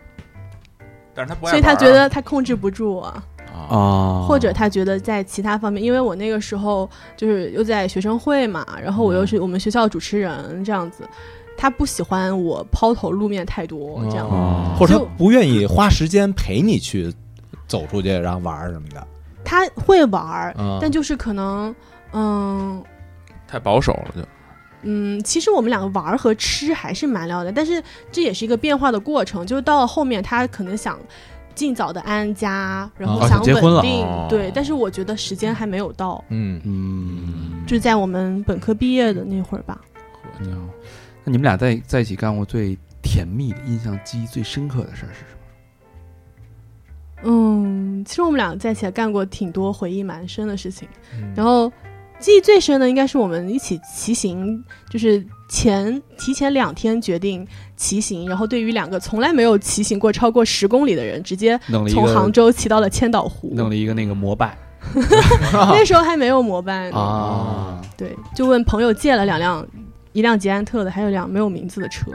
[1.15, 3.05] 但是他不爱所以他觉得他控制不住我。
[3.05, 3.25] 啊。
[3.69, 11.03] 啊或者他觉得在其他方面，因为我那个时候就是又在学生会嘛，然后我又是我们学校的主持人这样子，
[11.61, 14.27] 他不喜欢我抛头露面太多这样。
[14.27, 17.13] 哦或者他不愿意花时间陪你去
[17.69, 19.07] 走出去，然后玩儿什么的。
[19.45, 21.75] 他会玩儿，嗯但就是可能，
[22.13, 22.83] 嗯
[23.47, 24.23] 太保守了就。
[24.83, 30.99] 嗯，其实我们两个玩儿和吃还是蛮聊的，但是这也是一个变化的过程，就是到了后面他可能想。
[31.53, 39.79] 尽早的安家，然后哦想稳定，哦对，但是我觉得时间还没有到，嗯，嗯，就是在我们本科毕业的那会儿吧。
[40.23, 40.80] 好家伙那
[41.31, 45.37] 你们俩在在一起干过最甜蜜的、印象记忆最深刻的事儿是什
[47.23, 47.31] 么？
[47.31, 51.33] 嗯，其实我们俩在一起干过挺多回忆蛮深的事情，嗯。
[51.37, 51.71] 然后
[52.19, 63.53] 记忆最深的应该是我们一起骑行，就是前提前两天决定骑行，然后对于两个从来没有骑行过超过十公里的人，直接弄了一从杭州骑到了千岛湖。
[63.55, 64.57] 弄了一个那个摩拜。
[65.53, 69.65] 那时候还没有摩拜呢， 啊，对，就问朋友借了两辆，
[70.13, 72.11] 一辆捷安特的，还有一辆没有名字的车。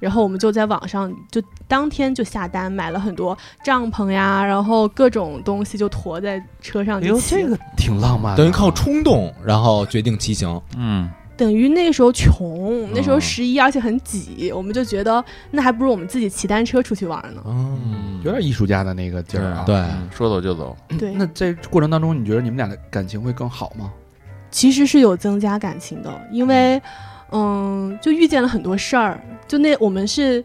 [0.00, 7.20] 然后我们就在网上就当天就下单买了很多帐篷呀，然后各种东西就驮在车上哎呦，就。
[7.20, 10.60] 这个挺浪漫的，等于靠冲动，然后决定骑行。
[10.76, 17.42] 嗯，等于那时候穷，那时候哦十一，而且很挤，我们就觉得那还不如我们自己骑单车出去玩呢。
[17.46, 19.64] 嗯，有点艺术家的那个劲儿啊。
[19.66, 20.76] 对，嗯说走就走。
[20.96, 23.92] 对，那这过程当中，你觉得你们俩的感情会更好吗？
[24.50, 26.80] 其实是有增加感情的，因为，
[27.30, 29.20] 嗯，就遇见了很多事儿。
[29.46, 30.44] 就那我们是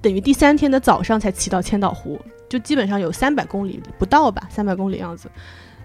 [0.00, 5.30] 等于第三天的早上才骑到千岛湖，就基本上有三百公里不到吧，三百公里样子。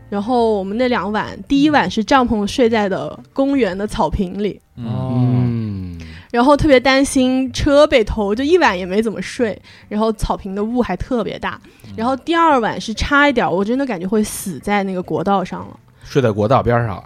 [0.07, 5.97] 然后我们那两晚，第一晚是帐篷睡在的公园的草坪里，嗯，
[6.31, 9.59] 然后特别担心车被偷，就一晚也没怎么睡。
[9.89, 11.59] 然后草坪的雾还特别大。
[11.95, 15.79] 然后第二晚是差一点，我真的感觉会死在那个国道上了。
[16.03, 17.03] 睡在国道边上了。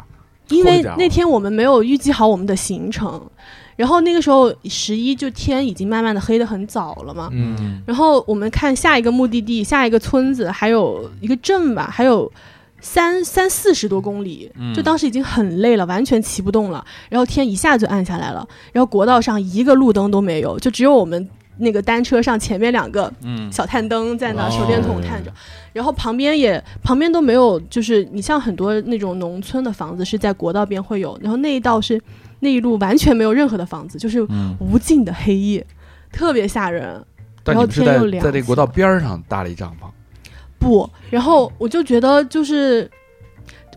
[0.50, 3.22] 因为那天我们没有预计好我们的行程，
[3.76, 7.30] 然后那个时候十一就天已经慢慢的黑的很早了嘛。
[7.32, 12.32] 嗯，然后我们看下一个目的地，下一个村子还有一个镇吧，还有
[12.82, 16.86] 三三四十多公里，嗯就当时已经很累了，完全骑不动了。
[17.10, 21.30] 然后天一下就暗下来了，然后国道上一个路灯都没有，就只有我们
[21.60, 25.32] 那个单车上前面两个嗯小探灯在那哦手电筒探着，
[25.74, 32.02] 然后旁边也旁边都没有，就是你像很多那种农村的房子是在国道边会有，然后那一道是
[32.40, 35.66] 那一路完全没有任何的房子，就是嗯无尽的黑夜，
[36.12, 37.06] 特别吓人。
[37.44, 39.86] 但你们是在然后天又凉在这国道边儿上搭了一帐篷。
[40.60, 42.90] 不，然后我就觉得就是，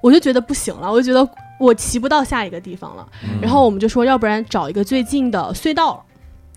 [0.01, 1.28] 我就觉得不行了，我就觉得
[1.61, 3.07] 我骑不到下一个地方了。
[3.22, 6.05] 嗯然后我们就说，要不然找一个最近的隧道，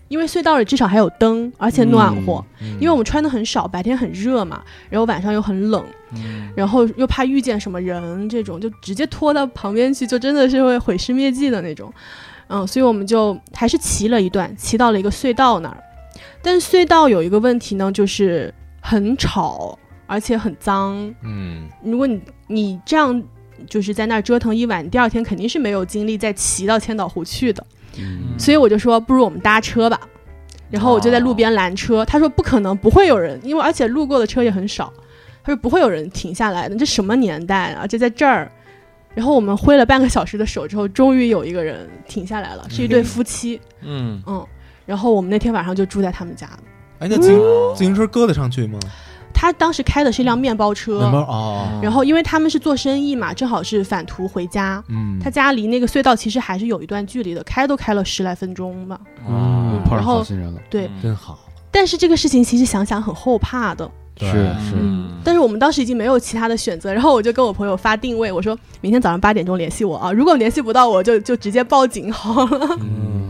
[0.08, 2.44] 因为隧道里至少还有灯，而且暖和。
[2.60, 5.84] 嗯因为我们穿的很少，白天很热嘛，然后晚上又很冷，
[6.14, 11.92] 嗯然后又怕遇见什么人，这种就直接拖到旁边去，就真的是会毁尸灭迹的那种。
[12.48, 15.82] 嗯，所以我们就还是骑了一段，骑到了一个隧道那儿。
[16.42, 19.76] 但是隧道有一个问题呢，就是很吵，
[20.06, 21.12] 而且很脏。
[21.22, 23.20] 嗯，如果你你这样
[23.68, 27.66] 就是在那儿折腾一晚，第二天肯定是没有精力再骑到千岛湖去的。
[27.98, 30.00] 嗯所以我就说，不如我们搭车吧。
[30.68, 34.92] 然后我就在路边拦车，他说不可能，不会有人，因为而且路过的车也很少。
[35.44, 37.86] 他说不会有人停下来的，这什么年代啊？
[37.86, 38.50] 就在这儿。
[39.14, 43.60] 然后我们挥了半个小时的手之后，终于有一个人停下来了，是一对夫妻。
[43.80, 44.44] 嗯嗯，
[44.84, 46.58] 然后我们那天晚上就住在他们家了。
[46.98, 47.38] 哎，那自行
[47.74, 48.78] 自行车搁得上去吗？
[49.38, 54.82] 他当时开的是一辆面包车，哦，然后因为他们是做生意嘛，正好是返途回家。
[54.88, 58.98] 嗯，他家离那个隧道其实还是有一段距离的，开都开了十来分钟吧。
[59.28, 60.58] 嗯，碰上然后好心人了。
[60.70, 61.38] 对，真好，
[61.70, 63.88] 但是这个事情其实想想很后怕的。
[64.18, 72.78] 是是嗯但是我们当时已经没有其他的选择，然后我就跟我朋友发定位，我说明天早上八点钟联系我啊，如果联系不到我就就直接报警好了。
[72.80, 73.28] 嗯，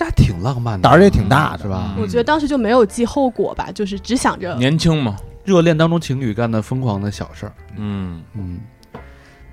[0.00, 1.94] 这还挺浪漫的，胆儿也挺大的是吧？
[2.00, 7.52] 我觉得当时就没有记后果吧，就是只想着年轻嘛，热恋当中情侣干的疯狂的小事儿。
[7.76, 8.60] 嗯嗯，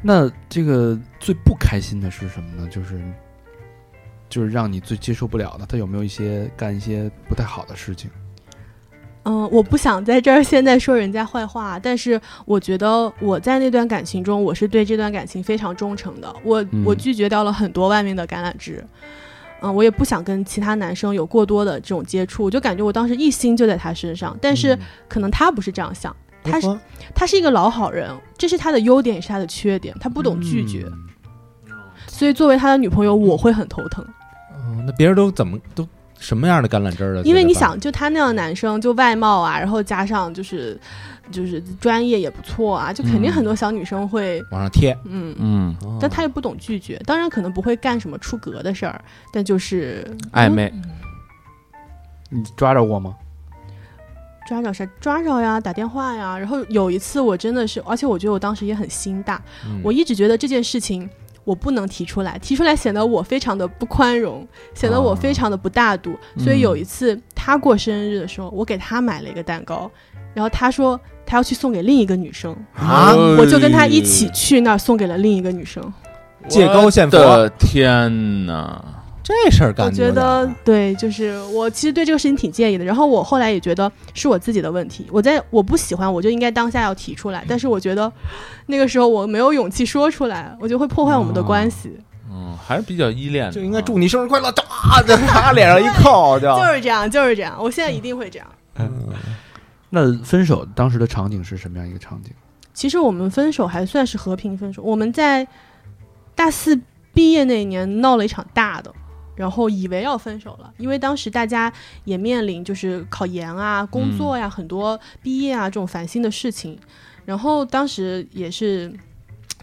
[0.01, 2.65] 那这个最不开心的是什么呢？
[2.71, 2.97] 就是
[4.29, 8.09] 就是让你最接受不了的，他有没有一些干一些不太好的事情？
[9.23, 16.33] 嗯，我不想在这儿现在说人家坏话，但是我觉得我在那段感情中，我是对这段感情非常忠诚的。
[16.41, 18.81] 我、嗯我拒绝掉了很多外面的橄榄枝，
[19.61, 24.79] 嗯，我也不想跟其他男生有过多的这种接触，我就感觉我当时一心就在他身上，但是嗯。
[25.07, 26.79] 可能他不是这样想，他是是
[27.15, 30.85] 他是一个老好人，这是他的优点，也是他的缺点，他不懂拒绝，
[31.65, 31.73] 嗯。
[32.07, 34.05] 所以作为他的女朋友，我会很头疼。
[34.53, 35.87] 嗯那别人都怎么都
[36.19, 37.21] 什么样的橄榄枝儿的？
[37.23, 40.79] 因为你想，就他那样的男生，就外貌啊，然后加上就是
[41.31, 45.35] 就是专业也不错啊，就肯定嗯很多小女生会，往上贴，嗯。
[45.39, 48.99] 嗯，哦但他又不懂拒绝，当然可能不会干什么出格的事儿，
[49.31, 50.73] 但就是暧昧，
[52.29, 53.15] 你抓着过吗？
[54.47, 56.37] 抓着啥抓着呀，打电话呀。
[56.37, 61.09] 然后有一次我真的是，而且我觉得我当时也很心大，嗯我一直觉得这件事情
[61.47, 66.13] 我不能提出来，提出来显得我非常的不宽容，显得我非常的不大度。
[66.37, 69.89] 所以有一次他过生日的时候，我给他买了一个蛋糕，
[70.33, 75.81] 然后他说他要去送给另一个女生，啊，我就跟他一起去那儿送给了另一个女生。
[76.49, 78.83] 借高献佛我的天哪！
[79.27, 82.85] 这事儿干我觉得对，就是我其实对这个事情挺介意的。
[82.85, 87.43] 然后我后来也觉得是我自己的问题，我在我不喜欢，我就应该当下要提出来。
[87.47, 88.11] 但是我觉得
[88.67, 91.91] 那个时候我没有勇气说出来，我就会破坏我们的关系。
[92.29, 94.63] 嗯，还是比较依恋的，就应该祝你生日快乐，哒
[95.05, 97.57] 在他脸上一靠就就是这样，就是这样。
[97.59, 98.47] 我现在一定会这样。
[98.77, 98.89] 嗯
[99.89, 102.31] 那分手当时的场景是什么样一个场景？
[102.73, 104.83] 其实我们分手还算是和平分手。
[104.83, 105.47] 我们在
[106.35, 106.77] 大四
[107.13, 108.93] 毕业那一年闹了一场大的，
[109.37, 111.71] 然后以为要分手了，因为当时大家
[112.03, 116.77] 也面临就是考研啊、工作呀、很多毕业啊这种烦心的事情。
[117.23, 118.91] 然后当时也是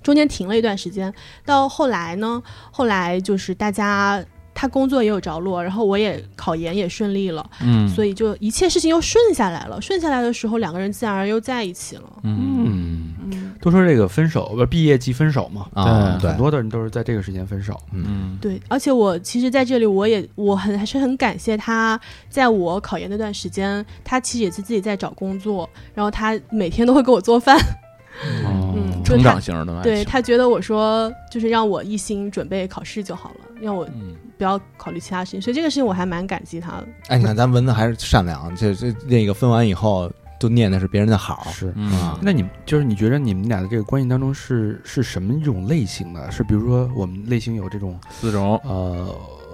[0.03, 1.13] 中间停了一段时间，
[1.45, 4.25] 到后来呢，后来就是大家。
[4.57, 9.83] 他工作也有着落，然后我也考研也顺利了，嗯，所以就一切事情又顺下来了。
[9.83, 12.03] 顺下来的时候，两个人自然而然又在一起了。
[12.23, 13.13] 嗯，
[13.65, 17.81] 都说这个分手不毕业即分手嘛，啊，对很，多的人都是在这个时间分手。
[17.93, 21.99] 嗯，对，而且我其实在这里，我也我很还是很感谢他，
[22.29, 27.59] 在我考研那段时间，他其实也是自己在找工作，然后他每天都会给我做饭，
[28.23, 34.15] 嗯，成长型的对他觉得我说就是让我一心准备考试就好了，让我嗯。
[34.37, 36.89] 不要考虑其他事情，所以这个事情我还蛮感激他的。
[37.07, 40.11] 哎，你看咱文子还是善良，这这那个分完以后
[40.45, 46.31] 都念的是别人的好，是，嗯啊那你就是你觉得你们俩的这个关系当中是是什么一种类型的？
[46.31, 49.07] 是比如说我们类型有这种四种，呃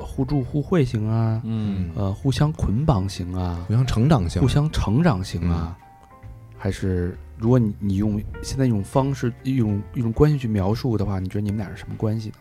[0.02, 5.76] 互助互惠型啊，嗯呃互相捆绑型啊，互相成长型互，相成长型啊，
[6.58, 12.34] 还是如果你你用现在一种方式一种一种关系去描述的话，你觉得你们俩是什么关系呢？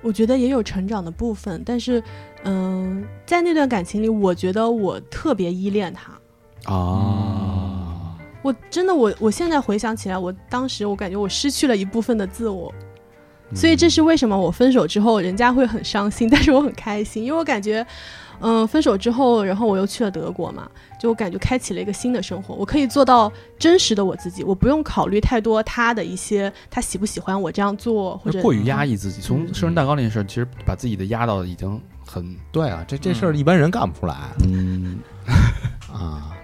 [0.00, 2.02] 我觉得也有成长的部分，但是，
[2.44, 6.12] 嗯、在那段感情里，我觉得我特别依恋他。
[6.68, 12.72] 啊，我真的，我我现在回想起来，我当时我感觉我失去了一部分的自我，
[13.54, 17.86] 所以这是为什么我分手之后人家会很伤心，但是我很开心，因为我感觉，
[18.40, 29.22] 嗯、分手之后，然后我又去了德国嘛，就我感觉开启了一个新的生活，我可以做到真实的我自己，我不用考虑太多他的一些他喜不喜欢我这样做，或者过于压抑自己。
[29.22, 34.14] 从嗯生日蛋糕那件事儿，其实把自己的压到已经很对啊，这这事儿一般人干不出来
[34.44, 34.98] 嗯。
[35.90, 36.34] 啊。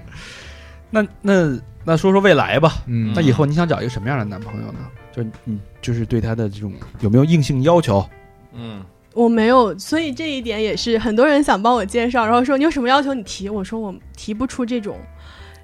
[0.95, 2.83] 那那那说说未来吧。
[2.87, 4.79] 嗯那以后你想找一个什么样的男朋友呢？
[5.13, 8.05] 就你就是对他的这种有没有硬性要求？
[8.53, 8.83] 嗯
[9.13, 14.97] 我没有，所以这一点也是很多人想帮我介绍，然后说你有什么要求你提，我说我提不出这种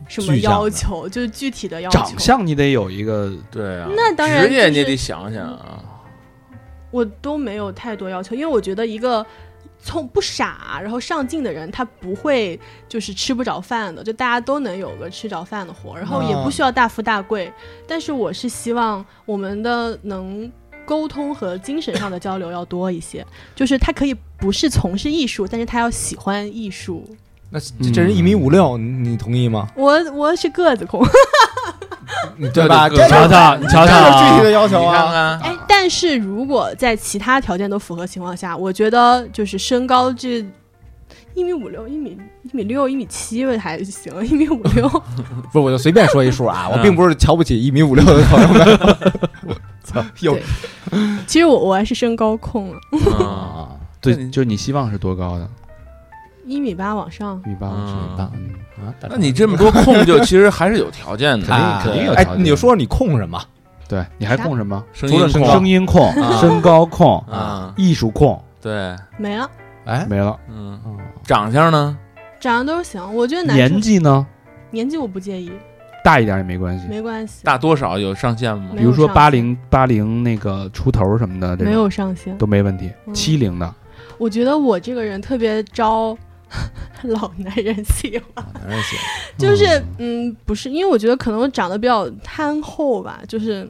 [0.07, 1.99] 什么要求，就是具体的要求。
[1.99, 5.83] 长相你得有一个对啊，那当然就是职业你得想想啊，
[6.93, 9.27] 我都没有太多要求，因为我觉得一个
[9.83, 12.59] 从不傻然后上进的人，他不会
[12.89, 17.53] 就是吃不着饭的，就大家都能有个吃着饭的活，然后也不需要大富大贵。
[17.87, 20.51] 但是我是希望我们的能
[20.85, 23.25] 沟通和精神上的交流要多一些，
[23.55, 27.09] 就是他可以不是从事艺术，但是他要喜欢艺术。
[27.51, 29.67] 那这这人一米五六，你你同意吗？
[29.75, 31.05] 我我是个子控，
[32.55, 32.87] 对吧？
[32.87, 35.39] 你瞧瞧，你瞧瞧是具体的啊，要求啊。
[35.41, 35.60] 看，哎，但
[35.91, 40.39] 是如果在其他条件都符合情况下，我觉得就是身高这
[41.35, 44.89] 一米五六、一米一米六、一米七还行， 一米五六。
[45.53, 48.79] 不是，我就随便说一数啊， 我嗯并不是瞧不起一米五六的朋友们。
[49.47, 50.39] 我操，有
[51.27, 52.73] 其实我我还是身高控
[53.19, 53.71] 啊，
[54.01, 55.49] 对，就你希望是多高的？
[56.47, 57.41] 一米八往上。
[57.47, 63.41] 一米八往上，一米八，嗯，啊那你这么多控，就其实还是有条件的，肯定啊肯定有哎条，件你就说说你控什么？
[63.91, 64.81] 对，你还控什么？
[64.93, 66.39] 声音控除了声音控、啊。
[66.41, 68.41] 身高控、啊，艺术控。
[68.63, 69.51] 对，没了，
[69.85, 71.99] 哎，没了，嗯，哦长相呢？
[72.39, 73.15] 长相都行。
[73.15, 74.25] 我觉得男年纪呢？
[74.71, 75.51] 年纪我不介意，
[76.05, 76.87] 大一点也没关系。
[76.89, 78.71] 没关系，大多少有上限吗？
[78.77, 82.39] 比如说八零八零那个出头什么的，这没有上限。
[82.39, 82.93] 都没问题。
[83.07, 83.13] 嗯。
[83.13, 83.75] 七零的。
[84.19, 86.17] 我觉得我这个人特别招
[87.03, 89.05] 老男人喜欢，男人喜欢
[89.39, 93.69] 就是嗯，不是，因为我觉得可能我长得比较憨厚吧，就是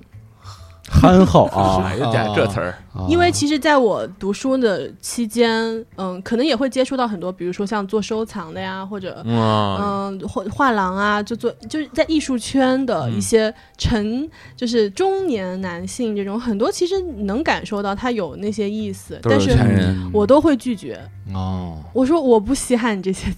[0.89, 1.83] 憨厚啊。
[1.87, 3.07] 哎，呀，这这词儿，啊。
[3.09, 19.57] 因为其实在我读书的期间，嗯，可能也会接触到很多，比如说像做收藏的呀，或者嗯，嗯，画画廊啊，就做就是在艺术圈的一些成，就是中年男性这种，很多其实能感受到他有那些意思，是但是
[20.13, 21.01] 我都会拒绝。
[21.35, 23.33] 哦，我说我不稀罕你这些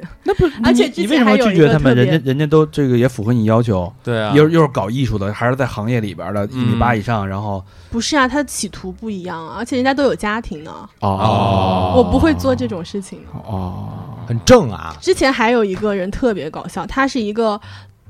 [0.00, 1.96] 钱，那不， 而且你你为什么拒绝他们？
[1.96, 13.20] 人家人家都这个也符合你要求，对啊，又又是搞艺术的，还是在行业里边的，一米嗯八以上，然后不是啊，他的企图不一样啊，而且人家都有家庭呢，哦，我不会做这种事情。
[13.32, 13.88] 哦，
[14.26, 14.94] 很正啊。
[15.00, 17.60] 之前还有一个人特别搞笑，他是一个。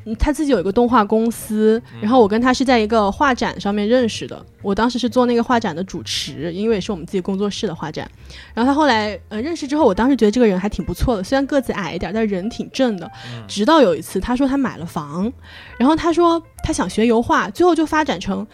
[0.07, 4.47] 嗯他自己有一个动画公司，然后我跟他是在一个画展上面认识的。
[4.63, 8.09] 我当时是做那个画展的主持，因为也是我们自己工作室的画展。
[8.55, 13.11] 然后他后来呃认识之后，我当时觉得这个人还挺不错的，虽然个子矮一点，但人挺正的。
[13.49, 15.31] 直到有一次，他说他买了房，
[15.77, 18.47] 然后他说他想学油画，最后就发展成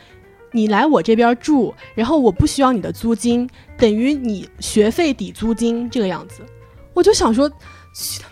[0.53, 6.43] 你来我这边住，然后我不需要你的租金，等于你学费抵租金这个样子。
[6.95, 7.49] 我就想说，
[7.95, 8.29] 去他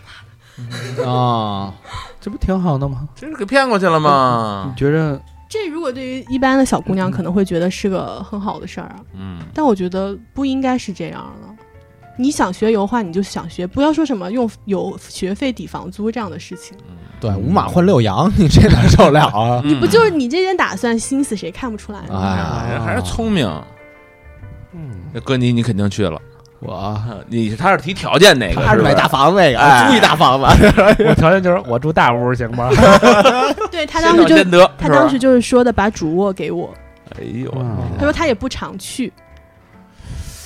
[1.05, 1.73] 啊，
[2.19, 3.07] 这不挺好的吗？
[3.15, 4.79] 真是给骗过去了吗你？
[4.79, 11.47] 觉着这如果对于一般的小姑娘可能会觉得是个很好的事儿啊，嗯，但我觉得不应该是这样的。
[12.17, 16.77] 你想学油画你就想学，不要说什么用有学费抵房租这样的事情。
[17.19, 19.61] 对，五马换六羊，你这哪受得了啊？
[19.65, 22.19] 你不就是你这点打算心思谁看不出来呢？
[22.19, 23.47] 哎呀还是聪明。
[24.73, 26.21] 嗯，那哥你你肯定去了，
[26.61, 29.89] 我啊你他是提条件那个，他是买大房子那个，哎。
[29.89, 30.45] 租一大房子，
[31.07, 32.69] 我条件就是我住大屋行吗？
[33.71, 36.71] 对他当时就他当时就是说的把主卧给我，
[37.19, 37.51] 哎呦，
[37.97, 39.11] 他说他也不常去，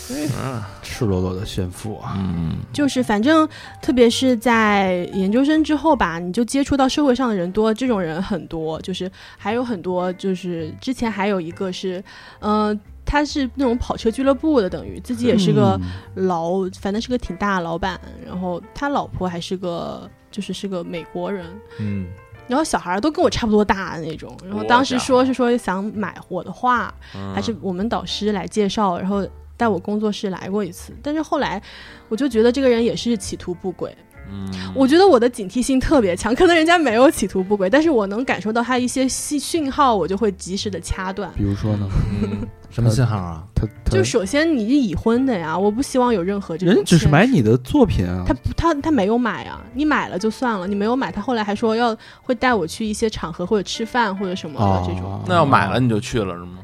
[0.10, 2.14] 嗯赤裸裸的炫富啊！
[2.18, 2.58] 嗯。
[2.72, 3.48] 就是反正
[3.82, 12.02] 特别是在研究生之后吧，你就接触到社会上的人多，这种人很多，就是还有很多，就是之前还有一个是，
[12.40, 15.80] 嗯、他是那种跑车俱乐部的，等于自己也是个
[16.16, 21.46] 老，反正是个挺大的老板，然后他老婆还是个，就是是个美国人，
[21.80, 22.08] 嗯，
[22.48, 29.26] 然后小孩儿都跟我差不多大的那种，然后当时说是说想买我的画，嗯还是我们导师来介绍，然后
[29.56, 31.62] 带我工作室来过一次，但是后来
[32.10, 33.96] 我就觉得这个人也是企图不轨，
[34.32, 34.46] 嗯
[34.76, 41.32] 我觉得我的警惕性特别强，可能人家没有企图不轨，但是我能感受到他一些信讯号，我就会及时的掐断。
[41.36, 41.88] 比如说呢，
[42.24, 43.44] 嗯什么信号啊？
[43.56, 55.10] 他他就首先你是已婚的呀，我不希望有任何这种人只是买你的作品啊他，不他他没有买啊，你买了就算了，你没有买，他后来还说要会带我去一些场合或者吃饭或者什么的这种。
[55.10, 56.58] 哦那要买了你就去了是吗？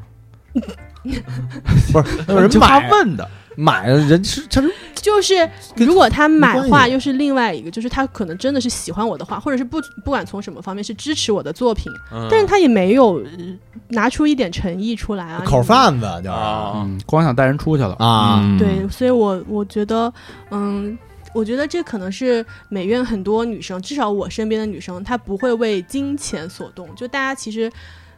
[1.94, 12.28] 不是， 有人就他问的，买了人是他是就是如果他买没关画，又是另外一个，就是他可能真的是喜欢我的画，或者是不不管从什么方面是支持我的作品，嗯。
[12.30, 13.32] 但是他也没有、呃
[13.88, 15.44] 拿出一点诚意出来啊。
[15.46, 16.30] 口贩子就是。
[16.30, 18.58] 啊，嗯，光想带人出去了，啊，嗯。
[18.58, 20.12] 对，所以我我觉得，
[20.50, 20.98] 嗯，
[21.34, 26.88] 我觉得这可能是美院很多女生，至少我身边的女生，她不会为金钱所动。
[26.96, 27.70] 就大家其实，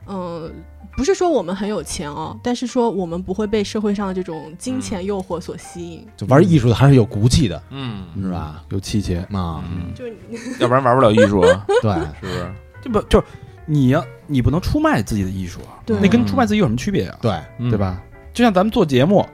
[0.07, 0.51] 嗯，
[0.97, 6.05] 不是说我们很有钱哦，但是说我们不会被社会上的这种金钱诱惑所吸引。
[6.17, 8.63] 就玩艺术的还是有骨气的，嗯是吧？
[8.69, 10.15] 有气节，啊，嗯，就是
[10.59, 12.53] 要不然玩不了艺术啊， 对，是不是？
[12.81, 13.25] 这不就是
[13.65, 17.17] 你要你不能出卖自己的艺术啊，对那跟出卖自己有什么区别啊？
[17.21, 17.77] 对，嗯对？
[17.77, 18.01] 吧？
[18.33, 19.25] 就像咱们做节目，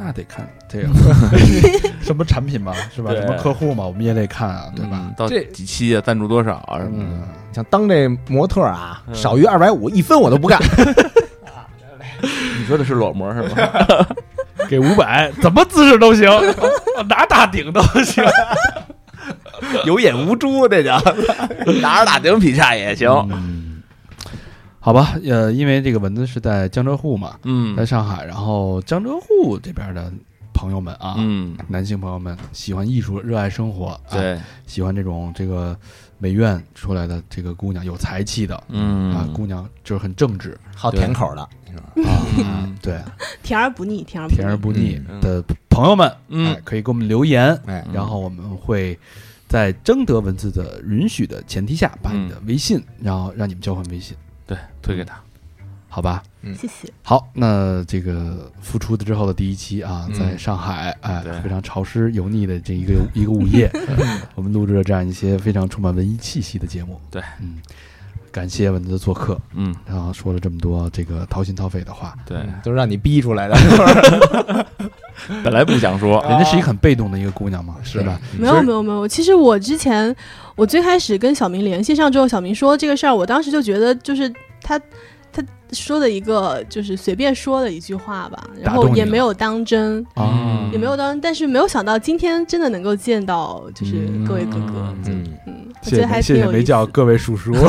[0.00, 0.88] 那得看这个
[2.00, 3.10] 什么产品嘛，是吧？
[3.12, 4.92] 什么客户嘛，我们也得看啊，对吧？
[5.04, 5.14] 嗯？
[5.16, 6.00] 到这几期啊？
[6.00, 6.78] 赞助多少啊？
[6.78, 10.60] 什么嗯的？，想当这模特啊，嗯少于二百五一分我都不干。
[12.58, 14.06] 你说的是裸模是吧？
[14.68, 16.28] 给五百，怎么姿势都行，
[17.08, 18.24] 拿大顶都行。
[19.84, 20.96] 有眼无珠，这叫
[21.80, 23.08] 拿着大顶劈叉也行。
[23.32, 23.57] 嗯，
[24.80, 27.76] 好吧，呃，因为这个蚊子是在江浙沪嘛，嗯。
[27.76, 30.10] 在上海，然后江浙沪这边的
[30.54, 35.76] 朋友们啊，嗯，男性朋友们喜欢艺术，热爱生活，啊，对，喜欢这种这个
[36.18, 38.62] 美院出来的这个姑娘，有才气的。
[38.68, 39.12] 嗯。
[39.12, 40.58] 啊，姑娘就是很正直。
[40.74, 41.50] 好甜口的，啊，
[42.38, 42.76] 嗯。
[42.80, 42.98] 对，
[43.42, 44.36] 甜而不腻，甜而不腻。
[44.36, 45.20] 甜而不腻嗯。
[45.20, 46.54] 的朋友们，嗯。
[46.54, 48.98] 哎，可以给我们留言，哎，然后我们会
[49.48, 54.16] 在征得文字的允许的前提下，把你的微信，然后让你们交换微信，
[54.48, 55.14] 对，推给他。
[55.90, 56.22] 好吧？
[56.42, 56.92] 嗯谢谢。
[57.02, 63.70] 好，那这个复出的之后的第一期啊，嗯在上海，哎，非常潮湿油腻的这一个 一个午夜，
[64.36, 67.00] 我们录制了这样一些非常充满文艺气息的节目。
[67.10, 67.56] 对，嗯，
[68.30, 73.56] 感谢蚊子做客，嗯，然后说了这么多这个掏心掏肺的话，对，都是让你逼出来的。
[75.42, 78.20] 本来不想说， 人家是一个很被动的一个姑娘嘛，是吧？
[78.38, 80.14] 没有没有没有，其实我之前
[80.54, 84.78] 我最开始跟小明联系上之后，小明说这个事儿，我当时就觉得就是他
[85.32, 95.26] 他说的一个就是随便说的一句话吧，然后也没有当真，啊，也没有当真，但是没有想到今天真的能够见到就是各位哥哥，嗯，
[95.88, 97.52] 谢谢没叫各位叔叔。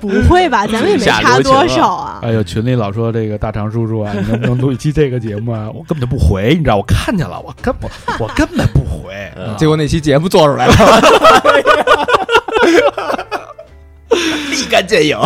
[0.00, 0.66] 不会吧？
[0.66, 2.20] 咱们也没差多少啊。
[2.22, 5.68] 哎呦，群里老说这个大长叔叔啊， 你能不能录一期这个节目啊？
[5.74, 9.12] 我根本就不回，你知道，我看见了，我根本我根本不回。
[9.36, 10.72] 嗯结果那期节目做出来了，
[14.50, 15.18] 立竿见影。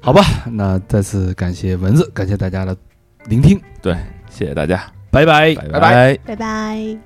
[0.00, 2.76] 好吧，那再次感谢蚊子，感谢大家的
[3.26, 3.94] 聆听，对，
[4.28, 5.54] 谢谢大家，拜拜。
[5.54, 6.98] 拜拜拜拜。